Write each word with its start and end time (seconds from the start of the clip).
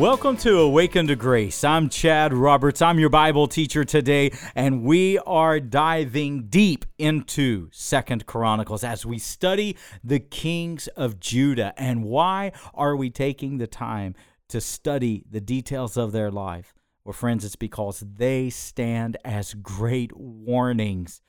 Welcome 0.00 0.38
to 0.38 0.60
Awaken 0.60 1.08
to 1.08 1.14
Grace. 1.14 1.62
I'm 1.62 1.90
Chad 1.90 2.32
Roberts. 2.32 2.80
I'm 2.80 2.98
your 2.98 3.10
Bible 3.10 3.46
teacher 3.46 3.84
today, 3.84 4.30
and 4.54 4.82
we 4.82 5.18
are 5.18 5.60
diving 5.60 6.44
deep 6.44 6.86
into 6.96 7.68
Second 7.70 8.24
Chronicles 8.24 8.82
as 8.82 9.04
we 9.04 9.18
study 9.18 9.76
the 10.02 10.18
kings 10.18 10.86
of 10.88 11.20
Judah. 11.20 11.74
And 11.76 12.02
why 12.02 12.52
are 12.72 12.96
we 12.96 13.10
taking 13.10 13.58
the 13.58 13.66
time 13.66 14.14
to 14.48 14.58
study 14.58 15.22
the 15.30 15.42
details 15.42 15.98
of 15.98 16.12
their 16.12 16.30
life? 16.30 16.72
Well, 17.04 17.12
friends, 17.12 17.44
it's 17.44 17.54
because 17.54 18.00
they 18.00 18.48
stand 18.48 19.18
as 19.22 19.52
great 19.52 20.16
warnings 20.16 21.20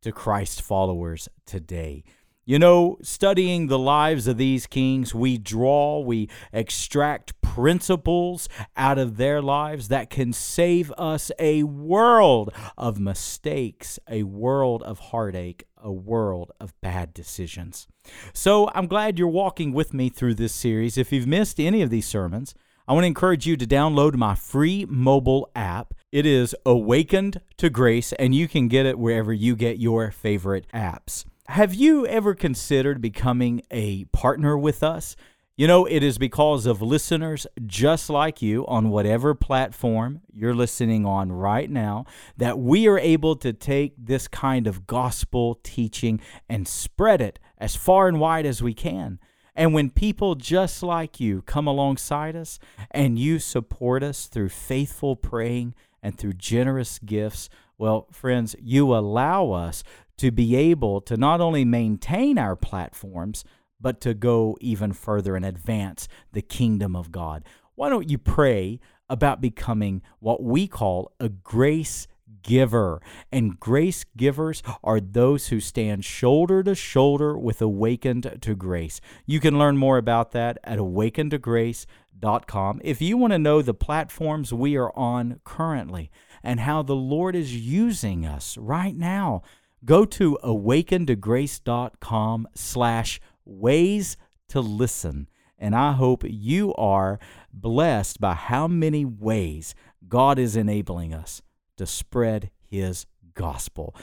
to 0.00 0.10
Christ 0.10 0.62
followers 0.62 1.28
today. 1.46 2.02
You 2.48 2.60
know, 2.60 2.96
studying 3.02 3.66
the 3.66 3.78
lives 3.78 4.28
of 4.28 4.36
these 4.36 4.68
kings, 4.68 5.12
we 5.12 5.36
draw, 5.36 5.98
we 5.98 6.28
extract 6.52 7.40
principles 7.40 8.48
out 8.76 8.98
of 8.98 9.16
their 9.16 9.42
lives 9.42 9.88
that 9.88 10.10
can 10.10 10.32
save 10.32 10.92
us 10.92 11.32
a 11.40 11.64
world 11.64 12.54
of 12.78 13.00
mistakes, 13.00 13.98
a 14.08 14.22
world 14.22 14.84
of 14.84 15.00
heartache, 15.00 15.64
a 15.76 15.90
world 15.90 16.52
of 16.60 16.72
bad 16.80 17.12
decisions. 17.12 17.88
So 18.32 18.70
I'm 18.76 18.86
glad 18.86 19.18
you're 19.18 19.26
walking 19.26 19.72
with 19.72 19.92
me 19.92 20.08
through 20.08 20.34
this 20.34 20.54
series. 20.54 20.96
If 20.96 21.10
you've 21.10 21.26
missed 21.26 21.58
any 21.58 21.82
of 21.82 21.90
these 21.90 22.06
sermons, 22.06 22.54
I 22.86 22.92
want 22.92 23.02
to 23.02 23.08
encourage 23.08 23.48
you 23.48 23.56
to 23.56 23.66
download 23.66 24.14
my 24.14 24.36
free 24.36 24.86
mobile 24.88 25.50
app. 25.56 25.94
It 26.12 26.24
is 26.24 26.54
Awakened 26.64 27.40
to 27.56 27.70
Grace, 27.70 28.12
and 28.12 28.36
you 28.36 28.46
can 28.46 28.68
get 28.68 28.86
it 28.86 29.00
wherever 29.00 29.32
you 29.32 29.56
get 29.56 29.80
your 29.80 30.12
favorite 30.12 30.66
apps. 30.72 31.24
Have 31.48 31.74
you 31.74 32.04
ever 32.08 32.34
considered 32.34 33.00
becoming 33.00 33.62
a 33.70 34.04
partner 34.06 34.58
with 34.58 34.82
us? 34.82 35.14
You 35.56 35.68
know, 35.68 35.86
it 35.86 36.02
is 36.02 36.18
because 36.18 36.66
of 36.66 36.82
listeners 36.82 37.46
just 37.64 38.10
like 38.10 38.42
you 38.42 38.66
on 38.66 38.90
whatever 38.90 39.32
platform 39.32 40.22
you're 40.32 40.56
listening 40.56 41.06
on 41.06 41.30
right 41.30 41.70
now 41.70 42.04
that 42.36 42.58
we 42.58 42.88
are 42.88 42.98
able 42.98 43.36
to 43.36 43.52
take 43.52 43.94
this 43.96 44.26
kind 44.26 44.66
of 44.66 44.88
gospel 44.88 45.60
teaching 45.62 46.20
and 46.48 46.66
spread 46.66 47.20
it 47.20 47.38
as 47.58 47.76
far 47.76 48.08
and 48.08 48.18
wide 48.18 48.44
as 48.44 48.60
we 48.60 48.74
can. 48.74 49.20
And 49.54 49.72
when 49.72 49.90
people 49.90 50.34
just 50.34 50.82
like 50.82 51.20
you 51.20 51.42
come 51.42 51.68
alongside 51.68 52.34
us 52.34 52.58
and 52.90 53.20
you 53.20 53.38
support 53.38 54.02
us 54.02 54.26
through 54.26 54.48
faithful 54.48 55.14
praying 55.14 55.74
and 56.02 56.18
through 56.18 56.34
generous 56.34 56.98
gifts, 56.98 57.48
well, 57.78 58.08
friends, 58.10 58.56
you 58.58 58.94
allow 58.94 59.50
us 59.52 59.84
to 60.18 60.30
be 60.30 60.56
able 60.56 61.00
to 61.02 61.16
not 61.16 61.40
only 61.40 61.64
maintain 61.64 62.38
our 62.38 62.56
platforms, 62.56 63.44
but 63.80 64.00
to 64.00 64.14
go 64.14 64.56
even 64.60 64.92
further 64.92 65.36
and 65.36 65.44
advance 65.44 66.08
the 66.32 66.42
kingdom 66.42 66.96
of 66.96 67.12
God. 67.12 67.44
Why 67.74 67.90
don't 67.90 68.08
you 68.08 68.18
pray 68.18 68.80
about 69.08 69.40
becoming 69.40 70.02
what 70.18 70.42
we 70.42 70.66
call 70.66 71.12
a 71.20 71.28
grace 71.28 72.08
giver? 72.42 73.00
And 73.30 73.60
grace 73.60 74.04
givers 74.16 74.62
are 74.82 75.00
those 75.00 75.48
who 75.48 75.60
stand 75.60 76.04
shoulder 76.04 76.62
to 76.62 76.74
shoulder 76.74 77.36
with 77.36 77.60
Awakened 77.60 78.38
to 78.40 78.54
Grace. 78.54 79.02
You 79.26 79.40
can 79.40 79.58
learn 79.58 79.76
more 79.76 79.98
about 79.98 80.32
that 80.32 80.56
at 80.64 80.78
awakenedtograce.com. 80.78 82.80
If 82.82 83.02
you 83.02 83.18
want 83.18 83.34
to 83.34 83.38
know 83.38 83.60
the 83.60 83.74
platforms 83.74 84.54
we 84.54 84.76
are 84.76 84.96
on 84.96 85.40
currently 85.44 86.10
and 86.42 86.60
how 86.60 86.82
the 86.82 86.96
Lord 86.96 87.36
is 87.36 87.54
using 87.54 88.24
us 88.24 88.56
right 88.56 88.96
now, 88.96 89.42
go 89.84 90.04
to 90.04 90.38
awakentograce.com 90.42 92.48
slash 92.54 93.20
ways 93.44 94.16
to 94.48 94.60
listen. 94.60 95.28
And 95.58 95.74
I 95.74 95.92
hope 95.92 96.22
you 96.26 96.74
are 96.74 97.18
blessed 97.52 98.20
by 98.20 98.34
how 98.34 98.68
many 98.68 99.04
ways 99.04 99.74
God 100.08 100.38
is 100.38 100.56
enabling 100.56 101.12
us 101.14 101.42
to 101.76 101.86
spread 101.86 102.50
his 102.62 103.06
gospel 103.34 103.94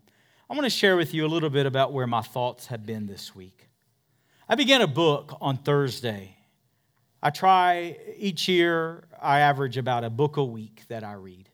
I 0.49 0.53
want 0.53 0.65
to 0.65 0.69
share 0.69 0.97
with 0.97 1.13
you 1.13 1.25
a 1.25 1.29
little 1.29 1.49
bit 1.49 1.65
about 1.65 1.93
where 1.93 2.05
my 2.05 2.21
thoughts 2.21 2.67
have 2.67 2.85
been 2.85 3.07
this 3.07 3.33
week. 3.33 3.69
I 4.49 4.55
began 4.55 4.81
a 4.81 4.87
book 4.87 5.37
on 5.39 5.57
Thursday 5.57 6.35
I 7.23 7.29
try 7.29 7.97
each 8.17 8.47
year, 8.47 9.03
I 9.21 9.39
average 9.39 9.77
about 9.77 10.03
a 10.03 10.09
book 10.09 10.37
a 10.37 10.43
week 10.43 10.83
that 10.87 11.03
I 11.03 11.13
read. 11.13 11.49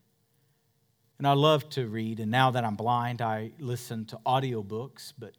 And 1.17 1.27
I 1.27 1.33
love 1.33 1.67
to 1.71 1.87
read, 1.87 2.19
and 2.19 2.29
now 2.29 2.51
that 2.51 2.63
I'm 2.63 2.75
blind, 2.75 3.21
I 3.21 3.51
listen 3.59 4.05
to 4.05 4.19
audiobooks, 4.25 5.13
but 5.17 5.33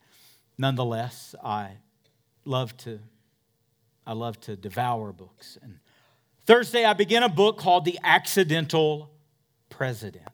nonetheless, 0.59 1.34
I 1.43 1.78
love 2.44 2.77
to 2.78 3.00
I 4.06 4.15
love 4.15 4.41
to 4.41 4.56
devour 4.56 5.12
books. 5.12 5.59
And 5.62 5.81
Thursday 6.47 6.87
I 6.87 6.95
began 6.95 7.22
a 7.22 7.28
book 7.28 7.59
called 7.59 7.84
The 7.84 7.99
Accidental 8.03 9.10
President. 9.69 10.25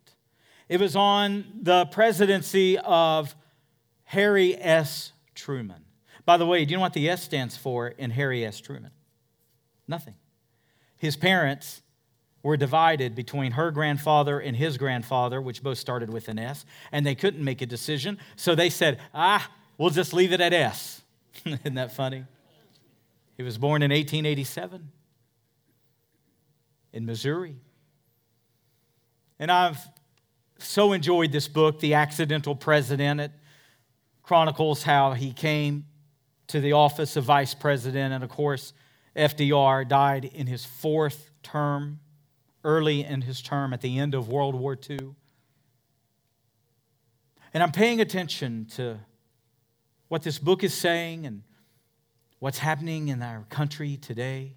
It 0.68 0.78
was 0.78 0.94
on 0.94 1.44
the 1.60 1.86
presidency 1.86 2.78
of 2.78 3.34
Harry 4.04 4.56
S. 4.56 5.12
Truman. 5.34 5.84
By 6.24 6.36
the 6.36 6.46
way, 6.46 6.64
do 6.64 6.70
you 6.70 6.76
know 6.76 6.82
what 6.82 6.92
the 6.92 7.10
S 7.10 7.24
stands 7.24 7.56
for 7.56 7.88
in 7.88 8.12
Harry 8.12 8.46
S. 8.46 8.60
Truman? 8.60 8.92
Nothing. 9.86 10.14
His 10.96 11.16
parents 11.16 11.82
were 12.42 12.56
divided 12.56 13.14
between 13.14 13.52
her 13.52 13.70
grandfather 13.70 14.38
and 14.38 14.56
his 14.56 14.76
grandfather, 14.76 15.40
which 15.40 15.62
both 15.62 15.78
started 15.78 16.10
with 16.10 16.28
an 16.28 16.38
S, 16.38 16.64
and 16.92 17.06
they 17.06 17.14
couldn't 17.14 17.42
make 17.42 17.62
a 17.62 17.66
decision. 17.66 18.18
So 18.36 18.54
they 18.54 18.70
said, 18.70 19.00
ah, 19.14 19.50
we'll 19.78 19.90
just 19.90 20.12
leave 20.12 20.32
it 20.32 20.40
at 20.40 20.52
S. 20.52 21.02
Isn't 21.46 21.74
that 21.74 21.92
funny? 21.92 22.24
He 23.36 23.42
was 23.42 23.58
born 23.58 23.82
in 23.82 23.90
1887 23.90 24.90
in 26.92 27.06
Missouri. 27.06 27.56
And 29.38 29.50
I've 29.50 29.78
so 30.58 30.92
enjoyed 30.92 31.32
this 31.32 31.48
book, 31.48 31.80
The 31.80 31.94
Accidental 31.94 32.54
President. 32.54 33.20
It 33.20 33.32
chronicles 34.22 34.82
how 34.82 35.12
he 35.12 35.32
came 35.32 35.86
to 36.46 36.60
the 36.60 36.72
office 36.72 37.16
of 37.16 37.24
vice 37.24 37.54
president, 37.54 38.12
and 38.12 38.22
of 38.22 38.30
course, 38.30 38.72
FDR 39.16 39.86
died 39.86 40.24
in 40.24 40.46
his 40.46 40.64
fourth 40.64 41.30
term, 41.42 42.00
early 42.64 43.04
in 43.04 43.22
his 43.22 43.40
term 43.42 43.72
at 43.72 43.80
the 43.80 43.98
end 43.98 44.14
of 44.14 44.28
World 44.28 44.54
War 44.54 44.76
II. 44.88 45.14
And 47.52 47.62
I'm 47.62 47.72
paying 47.72 48.00
attention 48.00 48.66
to 48.74 48.98
what 50.08 50.22
this 50.22 50.38
book 50.38 50.64
is 50.64 50.74
saying 50.74 51.26
and 51.26 51.42
what's 52.40 52.58
happening 52.58 53.08
in 53.08 53.22
our 53.22 53.44
country 53.48 53.96
today. 53.96 54.56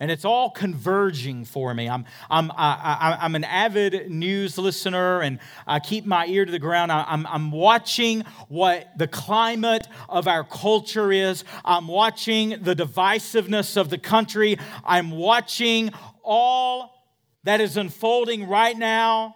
And 0.00 0.12
it's 0.12 0.24
all 0.24 0.50
converging 0.50 1.44
for 1.44 1.74
me. 1.74 1.88
I'm, 1.88 2.04
I'm, 2.30 2.52
I, 2.56 3.18
am 3.20 3.34
an 3.34 3.42
avid 3.42 4.08
news 4.08 4.56
listener 4.56 5.22
and 5.22 5.40
I 5.66 5.80
keep 5.80 6.06
my 6.06 6.26
ear 6.26 6.44
to 6.44 6.52
the 6.52 6.60
ground. 6.60 6.92
I, 6.92 7.04
I'm, 7.08 7.26
I'm 7.26 7.50
watching 7.50 8.22
what 8.46 8.96
the 8.96 9.08
climate 9.08 9.88
of 10.08 10.28
our 10.28 10.44
culture 10.44 11.10
is. 11.10 11.42
I'm 11.64 11.88
watching 11.88 12.62
the 12.62 12.76
divisiveness 12.76 13.76
of 13.76 13.90
the 13.90 13.98
country. 13.98 14.56
I'm 14.84 15.10
watching 15.10 15.90
all 16.22 16.94
that 17.42 17.60
is 17.60 17.76
unfolding 17.76 18.46
right 18.46 18.78
now 18.78 19.34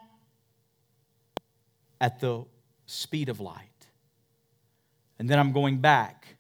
at 2.01 2.21
the 2.21 2.45
speed 2.87 3.29
of 3.29 3.41
light. 3.41 3.69
And 5.19 5.29
then 5.29 5.41
I'm 5.41 5.51
going 5.51 5.79
back 5.79 6.37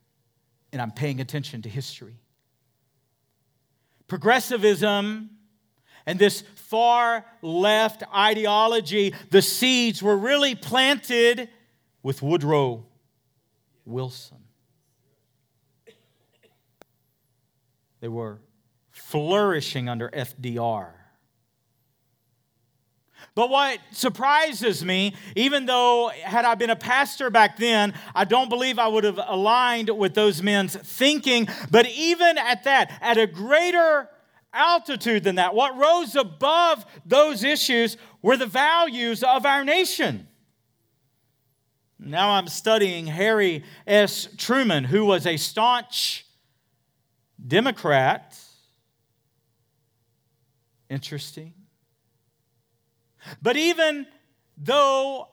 and 0.73 0.81
I'm 0.81 0.93
paying 0.93 1.21
attention 1.21 1.63
to 1.63 1.69
history 1.69 2.22
progressivism 4.13 5.31
and 6.05 6.19
this 6.19 6.43
far 6.55 7.25
left 7.41 8.03
ideology, 8.15 9.15
the 9.31 9.41
seeds 9.41 10.03
were 10.03 10.19
really 10.19 10.55
planted 10.55 11.49
with 12.03 12.21
Woodrow 12.21 12.85
Wilson. 13.87 14.37
They 18.01 18.09
were 18.09 18.43
flourishing 18.91 19.89
under 19.89 20.11
FDR. 20.11 20.91
But 23.35 23.49
what 23.49 23.79
surprises 23.93 24.85
me, 24.85 25.15
even 25.37 25.65
though 25.65 26.11
had 26.23 26.45
I 26.45 26.55
been 26.55 26.69
a 26.69 26.77
pastor 26.77 27.31
back 27.31 27.57
then, 27.57 27.95
I 28.15 28.25
don't 28.25 28.51
believe 28.51 28.79
I 28.79 28.89
would 28.89 29.05
have 29.05 29.19
aligned 29.19 29.89
with 29.89 30.15
those 30.15 30.43
men's 30.43 30.77
thinking. 30.77 31.49
But 31.71 31.89
even 31.89 32.37
at 32.37 32.65
that, 32.65 32.93
at 33.01 33.17
a 33.17 33.27
greater 33.27 34.09
altitude 34.53 35.25
than 35.25 35.37
that, 35.37 35.55
what 35.55 35.79
rose 35.79 36.15
above 36.15 36.85
those 37.07 37.43
issues 37.43 37.97
were 38.21 38.37
the 38.37 38.47
values 38.47 39.23
of 39.23 39.47
our 39.47 39.65
nation. 39.65 40.29
Now 41.99 42.33
I'm 42.33 42.49
studying 42.49 43.07
Harry 43.07 43.65
S. 43.87 44.29
Truman, 44.37 44.85
who 44.85 45.07
was 45.07 45.27
a 45.27 45.39
staunch 45.39 46.27
Democrat. 47.45 48.39
Interesting. 50.91 51.55
But 53.41 53.57
even 53.57 54.07
though 54.57 55.29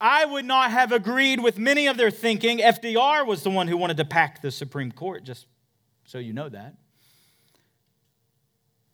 I 0.00 0.24
would 0.24 0.44
not 0.44 0.70
have 0.70 0.92
agreed 0.92 1.40
with 1.40 1.58
many 1.58 1.86
of 1.86 1.96
their 1.96 2.10
thinking, 2.10 2.58
FDR 2.58 3.26
was 3.26 3.42
the 3.42 3.50
one 3.50 3.68
who 3.68 3.76
wanted 3.76 3.96
to 3.96 4.04
pack 4.04 4.42
the 4.42 4.50
Supreme 4.50 4.92
Court, 4.92 5.24
just 5.24 5.46
so 6.04 6.18
you 6.18 6.32
know 6.32 6.48
that. 6.48 6.74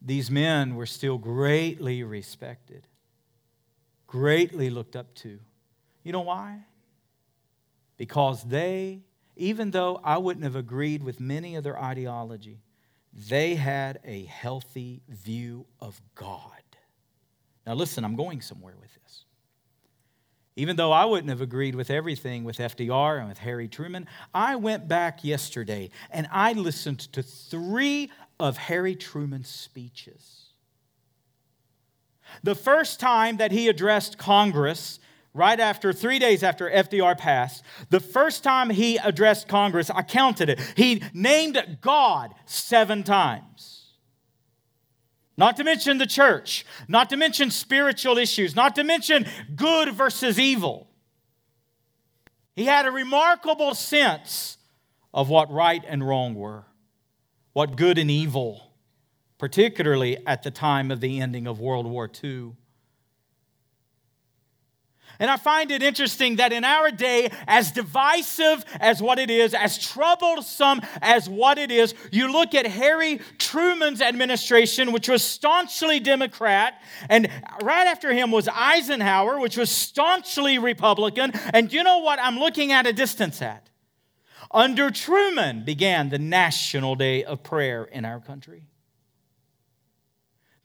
These 0.00 0.30
men 0.30 0.74
were 0.76 0.86
still 0.86 1.18
greatly 1.18 2.02
respected, 2.02 2.86
greatly 4.06 4.70
looked 4.70 4.96
up 4.96 5.14
to. 5.16 5.38
You 6.02 6.12
know 6.12 6.20
why? 6.20 6.60
Because 7.96 8.42
they, 8.44 9.02
even 9.36 9.70
though 9.70 10.00
I 10.04 10.18
wouldn't 10.18 10.44
have 10.44 10.56
agreed 10.56 11.02
with 11.02 11.20
many 11.20 11.56
of 11.56 11.64
their 11.64 11.80
ideology, 11.80 12.60
they 13.12 13.54
had 13.54 14.00
a 14.04 14.24
healthy 14.24 15.02
view 15.08 15.66
of 15.80 16.00
God. 16.14 16.63
Now, 17.66 17.74
listen, 17.74 18.04
I'm 18.04 18.16
going 18.16 18.40
somewhere 18.40 18.74
with 18.80 18.92
this. 19.02 19.24
Even 20.56 20.76
though 20.76 20.92
I 20.92 21.04
wouldn't 21.04 21.30
have 21.30 21.40
agreed 21.40 21.74
with 21.74 21.90
everything 21.90 22.44
with 22.44 22.58
FDR 22.58 23.18
and 23.18 23.28
with 23.28 23.38
Harry 23.38 23.66
Truman, 23.66 24.06
I 24.32 24.56
went 24.56 24.86
back 24.86 25.24
yesterday 25.24 25.90
and 26.10 26.28
I 26.30 26.52
listened 26.52 27.00
to 27.12 27.22
three 27.22 28.10
of 28.38 28.56
Harry 28.56 28.94
Truman's 28.94 29.48
speeches. 29.48 30.44
The 32.42 32.54
first 32.54 33.00
time 33.00 33.38
that 33.38 33.52
he 33.52 33.68
addressed 33.68 34.16
Congress, 34.16 35.00
right 35.32 35.58
after, 35.58 35.92
three 35.92 36.18
days 36.18 36.42
after 36.42 36.70
FDR 36.70 37.18
passed, 37.18 37.64
the 37.90 38.00
first 38.00 38.44
time 38.44 38.70
he 38.70 38.96
addressed 38.98 39.48
Congress, 39.48 39.90
I 39.90 40.02
counted 40.02 40.48
it, 40.48 40.60
he 40.76 41.02
named 41.12 41.78
God 41.80 42.34
seven 42.46 43.02
times. 43.02 43.73
Not 45.36 45.56
to 45.56 45.64
mention 45.64 45.98
the 45.98 46.06
church, 46.06 46.64
not 46.86 47.10
to 47.10 47.16
mention 47.16 47.50
spiritual 47.50 48.18
issues, 48.18 48.54
not 48.54 48.76
to 48.76 48.84
mention 48.84 49.26
good 49.56 49.92
versus 49.92 50.38
evil. 50.38 50.88
He 52.54 52.66
had 52.66 52.86
a 52.86 52.90
remarkable 52.90 53.74
sense 53.74 54.58
of 55.12 55.28
what 55.28 55.50
right 55.50 55.82
and 55.86 56.06
wrong 56.06 56.34
were, 56.34 56.66
what 57.52 57.76
good 57.76 57.98
and 57.98 58.10
evil, 58.10 58.72
particularly 59.38 60.24
at 60.26 60.44
the 60.44 60.50
time 60.52 60.90
of 60.90 61.00
the 61.00 61.20
ending 61.20 61.48
of 61.48 61.58
World 61.58 61.86
War 61.86 62.08
II. 62.22 62.52
And 65.18 65.30
I 65.30 65.36
find 65.36 65.70
it 65.70 65.82
interesting 65.82 66.36
that 66.36 66.52
in 66.52 66.64
our 66.64 66.90
day, 66.90 67.30
as 67.46 67.72
divisive 67.72 68.64
as 68.80 69.00
what 69.00 69.18
it 69.18 69.30
is, 69.30 69.54
as 69.54 69.78
troublesome 69.78 70.80
as 71.00 71.28
what 71.28 71.58
it 71.58 71.70
is, 71.70 71.94
you 72.10 72.32
look 72.32 72.54
at 72.54 72.66
Harry 72.66 73.20
Truman's 73.38 74.00
administration, 74.00 74.92
which 74.92 75.08
was 75.08 75.22
staunchly 75.22 76.00
Democrat, 76.00 76.80
and 77.08 77.28
right 77.62 77.86
after 77.86 78.12
him 78.12 78.30
was 78.30 78.48
Eisenhower, 78.48 79.38
which 79.38 79.56
was 79.56 79.70
staunchly 79.70 80.58
Republican. 80.58 81.32
And 81.52 81.72
you 81.72 81.82
know 81.82 81.98
what 81.98 82.18
I'm 82.20 82.38
looking 82.38 82.72
at 82.72 82.86
a 82.86 82.92
distance 82.92 83.40
at? 83.40 83.70
Under 84.50 84.90
Truman 84.90 85.64
began 85.64 86.10
the 86.10 86.18
National 86.18 86.94
Day 86.94 87.24
of 87.24 87.42
Prayer 87.42 87.84
in 87.84 88.04
our 88.04 88.20
country 88.20 88.66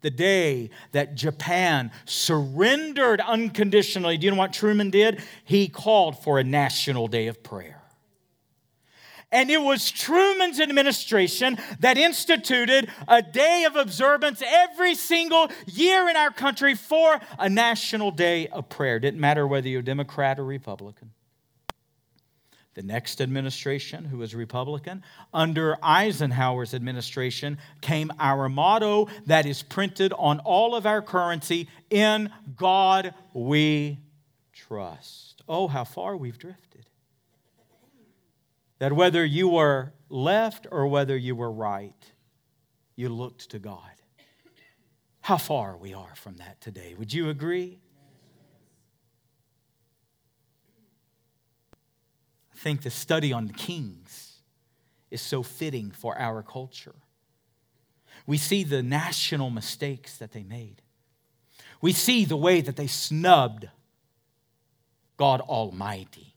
the 0.01 0.10
day 0.10 0.69
that 0.92 1.16
Japan 1.16 1.92
surrendered 2.06 3.22
unconditionally, 3.22 4.18
do 4.18 4.25
you 4.25 4.31
know 4.31 4.38
what 4.38 4.54
Truman 4.54 4.90
did? 4.90 5.22
He 5.44 5.68
called 5.68 6.22
for 6.24 6.40
a 6.40 6.44
national 6.44 7.07
day 7.07 7.28
of 7.28 7.44
prayer. 7.44 7.81
And 9.31 9.51
it 9.51 9.62
was 9.62 9.92
Truman's 9.92 10.60
administration 10.60 11.60
that 11.81 12.00
instituted 12.00 12.90
a 13.07 13.22
day 13.22 13.63
of 13.66 13.75
observance 13.75 14.42
every 14.44 14.96
single 14.96 15.51
year 15.68 16.10
in 16.10 16.16
our 16.16 16.31
country 16.31 16.74
for 16.74 17.19
a 17.38 17.48
national 17.48 18.10
day 18.10 18.48
of 18.48 18.69
prayer. 18.69 19.00
Didn't 19.00 19.19
matter 19.19 19.45
whether 19.45 19.68
you're 19.68 19.84
Democrat 19.84 20.40
or 20.40 20.45
Republican 20.45 21.12
the 22.80 22.86
next 22.86 23.20
administration, 23.20 24.06
who 24.06 24.20
was 24.20 24.34
Republican, 24.34 25.04
under 25.34 25.76
Eisenhower's 25.84 26.74
administration, 26.74 27.58
came 27.81 28.10
our 28.22 28.48
motto 28.48 29.10
that 29.26 29.46
is 29.46 29.62
printed 29.62 30.14
on 30.14 30.40
all 30.40 30.74
of 30.76 30.86
our 30.86 31.02
currency 31.02 31.68
In 31.90 32.31
God 32.56 33.14
we 33.34 34.00
trust. 34.54 35.42
Oh, 35.46 35.68
how 35.68 35.84
far 35.84 36.16
we've 36.16 36.38
drifted. 36.38 36.86
That 38.78 38.94
whether 38.94 39.26
you 39.26 39.50
were 39.50 39.92
left 40.08 40.66
or 40.72 40.88
whether 40.88 41.18
you 41.18 41.36
were 41.36 41.52
right, 41.52 42.12
you 42.96 43.10
looked 43.10 43.50
to 43.50 43.60
God. 43.60 43.92
How 45.20 45.36
far 45.36 45.76
we 45.76 45.94
are 45.94 46.16
from 46.16 46.38
that 46.38 46.62
today. 46.62 46.96
Would 46.98 47.12
you 47.12 47.28
agree? 47.28 47.80
Think 52.60 52.82
the 52.82 52.90
study 52.90 53.32
on 53.32 53.48
the 53.48 53.54
kings 53.54 54.42
is 55.10 55.22
so 55.22 55.42
fitting 55.42 55.92
for 55.92 56.18
our 56.18 56.44
culture. 56.44 56.96
We 58.28 58.38
see 58.38 58.64
the 58.64 58.84
national 58.84 59.50
mistakes 59.50 60.18
that 60.18 60.34
they 60.34 60.44
made. 60.44 60.82
We 61.82 61.94
see 61.94 62.26
the 62.26 62.38
way 62.38 62.62
that 62.62 62.76
they 62.76 62.88
snubbed 62.88 63.70
God 65.16 65.42
Almighty. 65.42 66.36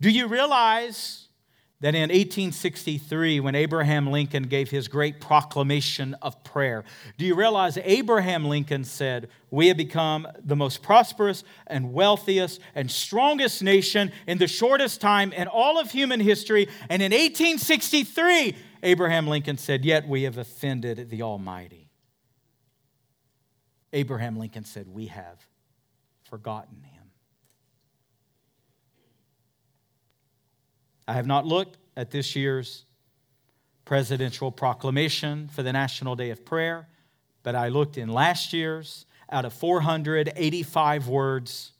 Do 0.00 0.08
you 0.08 0.28
realize 0.28 1.28
that 1.84 1.94
in 1.94 2.08
1863, 2.08 3.40
when 3.40 3.54
Abraham 3.54 4.10
Lincoln 4.10 4.44
gave 4.44 4.70
his 4.70 4.88
great 4.88 5.20
proclamation 5.20 6.14
of 6.22 6.42
prayer, 6.42 6.82
do 7.18 7.26
you 7.26 7.34
realize 7.34 7.76
Abraham 7.76 8.46
Lincoln 8.46 8.84
said, 8.84 9.28
We 9.50 9.68
have 9.68 9.76
become 9.76 10.26
the 10.42 10.56
most 10.56 10.82
prosperous 10.82 11.44
and 11.66 11.92
wealthiest 11.92 12.62
and 12.74 12.90
strongest 12.90 13.62
nation 13.62 14.12
in 14.26 14.38
the 14.38 14.46
shortest 14.46 15.02
time 15.02 15.30
in 15.34 15.46
all 15.46 15.78
of 15.78 15.90
human 15.90 16.20
history? 16.20 16.68
And 16.88 17.02
in 17.02 17.12
1863, 17.12 18.56
Abraham 18.82 19.28
Lincoln 19.28 19.58
said, 19.58 19.84
Yet 19.84 20.08
we 20.08 20.22
have 20.22 20.38
offended 20.38 21.10
the 21.10 21.20
Almighty. 21.20 21.90
Abraham 23.92 24.38
Lincoln 24.38 24.64
said, 24.64 24.88
We 24.88 25.08
have 25.08 25.46
forgotten 26.30 26.82
him. 26.82 26.93
I 31.06 31.12
have 31.14 31.26
not 31.26 31.46
looked 31.46 31.78
at 31.96 32.10
this 32.10 32.34
year's 32.34 32.84
presidential 33.84 34.50
proclamation 34.50 35.48
for 35.48 35.62
the 35.62 35.72
National 35.72 36.16
Day 36.16 36.30
of 36.30 36.44
Prayer, 36.44 36.88
but 37.42 37.54
I 37.54 37.68
looked 37.68 37.98
in 37.98 38.08
last 38.08 38.52
year's. 38.52 39.06
Out 39.30 39.44
of 39.44 39.52
485 39.52 41.08
words, 41.08 41.72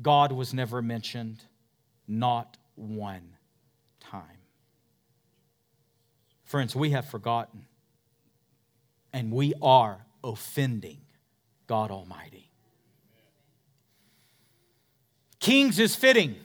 God 0.00 0.32
was 0.32 0.54
never 0.54 0.80
mentioned, 0.80 1.42
not 2.06 2.56
one 2.76 3.36
time. 4.00 4.22
Friends, 6.44 6.74
we 6.74 6.90
have 6.90 7.08
forgotten, 7.08 7.66
and 9.12 9.32
we 9.32 9.54
are 9.60 10.06
offending 10.22 11.00
God 11.66 11.90
Almighty. 11.90 12.50
Kings 15.40 15.78
is 15.78 15.96
fitting 15.96 16.36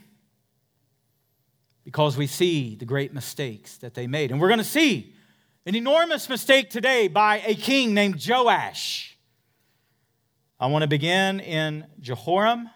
because 1.88 2.18
we 2.18 2.28
see 2.28 2.76
the 2.76 2.84
great 2.84 3.14
mistakes 3.14 3.78
that 3.78 3.94
they 3.94 4.08
made. 4.08 4.30
And 4.30 4.42
we're 4.42 4.50
going 4.50 4.58
to 4.58 4.66
see 4.66 5.16
an 5.66 5.74
enormous 5.74 6.28
mistake 6.28 6.70
today 6.70 7.08
by 7.08 7.40
a 7.48 7.56
king 7.56 7.94
named 7.94 8.22
Joash. 8.28 9.18
I 10.60 10.68
want 10.68 10.82
to 10.82 10.90
begin 10.90 11.40
in 11.40 11.88
Jehoram, 12.02 12.70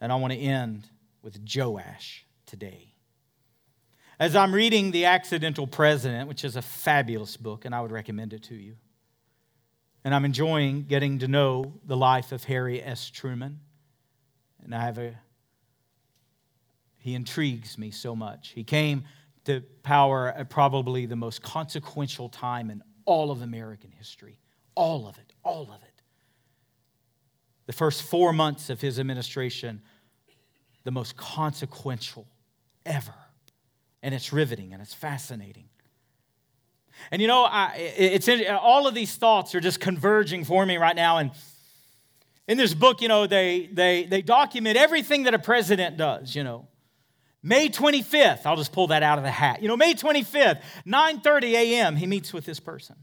and 0.00 0.10
I 0.10 0.16
want 0.16 0.32
to 0.32 0.38
end 0.40 0.88
with 1.22 1.38
Joash 1.48 2.26
today. 2.44 2.92
As 4.18 4.34
I'm 4.34 4.52
reading 4.52 4.90
The 4.90 5.04
Accidental 5.04 5.68
President, 5.68 6.28
which 6.28 6.44
is 6.44 6.56
a 6.56 6.62
fabulous 6.62 7.36
book, 7.36 7.64
and 7.64 7.72
I 7.72 7.82
would 7.82 7.92
recommend 7.92 8.32
it 8.32 8.42
to 8.44 8.56
you, 8.56 8.74
and 10.02 10.12
I'm 10.12 10.24
enjoying 10.24 10.86
getting 10.88 11.20
to 11.20 11.28
know 11.28 11.74
the 11.84 11.96
life 11.96 12.32
of 12.32 12.42
Harry 12.42 12.82
S. 12.82 13.10
Truman, 13.10 13.60
and 14.64 14.74
I 14.74 14.82
have 14.82 14.98
a 14.98 15.14
he 17.06 17.14
intrigues 17.14 17.78
me 17.78 17.92
so 17.92 18.16
much. 18.16 18.48
He 18.48 18.64
came 18.64 19.04
to 19.44 19.60
power 19.84 20.32
at 20.36 20.50
probably 20.50 21.06
the 21.06 21.14
most 21.14 21.40
consequential 21.40 22.28
time 22.28 22.68
in 22.68 22.82
all 23.04 23.30
of 23.30 23.42
American 23.42 23.92
history. 23.92 24.40
All 24.74 25.06
of 25.06 25.16
it, 25.16 25.32
all 25.44 25.70
of 25.72 25.80
it. 25.84 26.02
the 27.66 27.72
first 27.72 28.02
four 28.02 28.32
months 28.32 28.70
of 28.70 28.80
his 28.80 28.98
administration, 28.98 29.82
the 30.82 30.90
most 30.90 31.16
consequential 31.16 32.26
ever. 32.84 33.14
And 34.02 34.12
it's 34.12 34.32
riveting 34.32 34.72
and 34.72 34.82
it's 34.82 34.94
fascinating. 34.94 35.68
And 37.12 37.22
you 37.22 37.28
know, 37.28 37.44
I, 37.44 37.72
it's 37.76 38.28
all 38.50 38.88
of 38.88 38.94
these 38.94 39.14
thoughts 39.14 39.54
are 39.54 39.60
just 39.60 39.78
converging 39.78 40.42
for 40.42 40.66
me 40.66 40.76
right 40.76 40.96
now. 40.96 41.18
And 41.18 41.30
in 42.48 42.58
this 42.58 42.74
book, 42.74 43.00
you 43.00 43.06
know, 43.06 43.28
they, 43.28 43.68
they, 43.72 44.06
they 44.06 44.22
document 44.22 44.76
everything 44.76 45.22
that 45.22 45.34
a 45.34 45.38
president 45.38 45.96
does, 45.96 46.34
you 46.34 46.42
know. 46.42 46.66
May 47.46 47.68
25th, 47.68 48.44
I'll 48.44 48.56
just 48.56 48.72
pull 48.72 48.88
that 48.88 49.04
out 49.04 49.18
of 49.18 49.24
the 49.24 49.30
hat. 49.30 49.62
You 49.62 49.68
know, 49.68 49.76
May 49.76 49.94
25th, 49.94 50.62
9:30 50.84 51.44
a.m., 51.52 51.94
he 51.94 52.04
meets 52.04 52.32
with 52.32 52.44
this 52.44 52.58
person. 52.58 52.96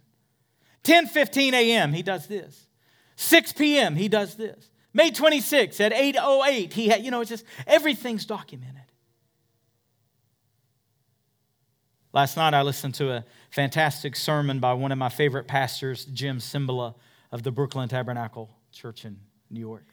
10:15 0.84 1.54
a.m., 1.54 1.94
he 1.94 2.04
does 2.04 2.28
this. 2.28 2.68
6 3.16 3.54
p.m., 3.54 3.96
he 3.96 4.10
does 4.10 4.36
this. 4.36 4.70
May 4.94 5.12
26th 5.12 5.80
at 5.80 5.94
8:08, 5.94 6.74
he 6.74 6.90
had, 6.90 7.06
you 7.06 7.10
know, 7.10 7.22
it's 7.22 7.30
just 7.30 7.46
everything's 7.66 8.26
documented. 8.26 8.82
Last 12.12 12.36
night 12.36 12.54
I 12.54 12.64
listened 12.64 12.96
to 12.96 13.14
a 13.14 13.26
fantastic 13.50 14.14
sermon 14.18 14.60
by 14.60 14.74
one 14.74 14.92
of 14.92 14.98
my 14.98 15.08
favorite 15.08 15.48
pastors, 15.48 16.04
Jim 16.04 16.40
Cymbala 16.40 16.96
of 17.32 17.44
the 17.44 17.52
Brooklyn 17.52 17.88
Tabernacle 17.88 18.50
Church 18.74 19.06
in 19.06 19.22
New 19.50 19.62
York. 19.62 19.86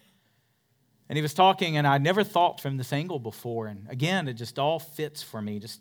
And 1.11 1.17
he 1.17 1.23
was 1.23 1.35
talking, 1.35 1.77
and 1.77 1.89
I'd 1.89 2.05
never 2.05 2.23
thought 2.23 2.61
from 2.61 2.77
this 2.77 2.93
angle 2.93 3.19
before. 3.19 3.67
And 3.67 3.85
again, 3.91 4.29
it 4.29 4.35
just 4.35 4.61
all 4.61 4.79
fits 4.79 5.25
for 5.25 5.43
me 5.43 5.59
just 5.59 5.81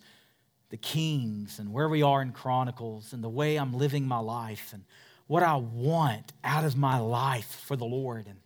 the 0.69 0.77
kings 0.77 1.59
and 1.59 1.71
where 1.71 1.88
we 1.88 2.01
are 2.01 2.24
in 2.24 2.31
Chronicles 2.31 3.13
and 3.13 3.24
the 3.24 3.29
way 3.29 3.57
I'm 3.57 3.71
living 3.71 4.07
my 4.07 4.17
life 4.17 4.71
and 4.74 4.86
what 5.27 5.43
I 5.43 5.55
want 5.57 6.33
out 6.43 6.65
of 6.65 6.75
my 6.75 6.98
life 6.98 7.62
for 7.67 7.75
the 7.75 7.86
Lord. 7.86 8.25
And 8.25 8.39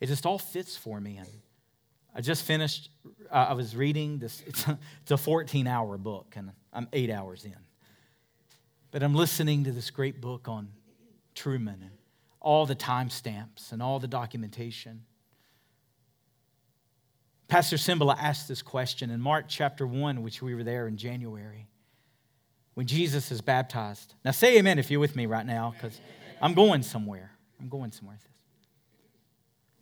it 0.00 0.06
just 0.06 0.24
all 0.24 0.38
fits 0.38 0.78
for 0.78 0.98
me. 0.98 1.18
And 1.18 1.28
I 2.14 2.22
just 2.22 2.46
finished, 2.46 2.88
I 3.30 3.52
was 3.52 3.76
reading 3.76 4.20
this, 4.20 4.42
it's 4.46 4.66
a, 4.66 4.78
it's 5.02 5.10
a 5.10 5.18
14 5.18 5.66
hour 5.66 5.98
book, 5.98 6.36
and 6.36 6.52
I'm 6.72 6.88
eight 6.94 7.10
hours 7.10 7.44
in. 7.44 7.54
But 8.92 9.02
I'm 9.02 9.14
listening 9.14 9.64
to 9.64 9.72
this 9.72 9.90
great 9.90 10.22
book 10.22 10.48
on 10.48 10.70
Truman 11.34 11.82
and 11.82 11.98
all 12.40 12.64
the 12.64 12.74
timestamps 12.74 13.72
and 13.72 13.82
all 13.82 14.00
the 14.00 14.08
documentation. 14.08 15.02
Pastor 17.48 17.76
Cymbala 17.76 18.16
asked 18.18 18.46
this 18.46 18.60
question 18.60 19.10
in 19.10 19.20
Mark 19.20 19.46
chapter 19.48 19.86
1, 19.86 20.22
which 20.22 20.42
we 20.42 20.54
were 20.54 20.64
there 20.64 20.86
in 20.86 20.98
January, 20.98 21.66
when 22.74 22.86
Jesus 22.86 23.32
is 23.32 23.40
baptized. 23.40 24.14
Now, 24.24 24.32
say 24.32 24.58
amen 24.58 24.78
if 24.78 24.90
you're 24.90 25.00
with 25.00 25.16
me 25.16 25.24
right 25.24 25.46
now, 25.46 25.72
because 25.74 25.98
I'm 26.42 26.52
going 26.52 26.82
somewhere. 26.82 27.32
I'm 27.58 27.68
going 27.68 27.90
somewhere. 27.90 28.18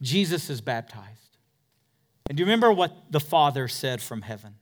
Jesus 0.00 0.49
is 0.49 0.61
baptized. 0.61 1.38
And 2.28 2.37
do 2.37 2.42
you 2.42 2.46
remember 2.46 2.73
what 2.73 2.92
the 3.11 3.20
Father 3.20 3.66
said 3.66 4.00
from 4.00 4.23
heaven? 4.23 4.54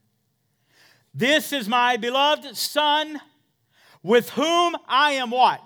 This 1.13 1.53
is 1.53 1.67
my 1.67 1.97
beloved 1.97 2.57
Son, 2.57 3.21
with 4.01 4.31
whom 4.31 4.75
I 4.87 5.11
am 5.13 5.31
what? 5.31 5.61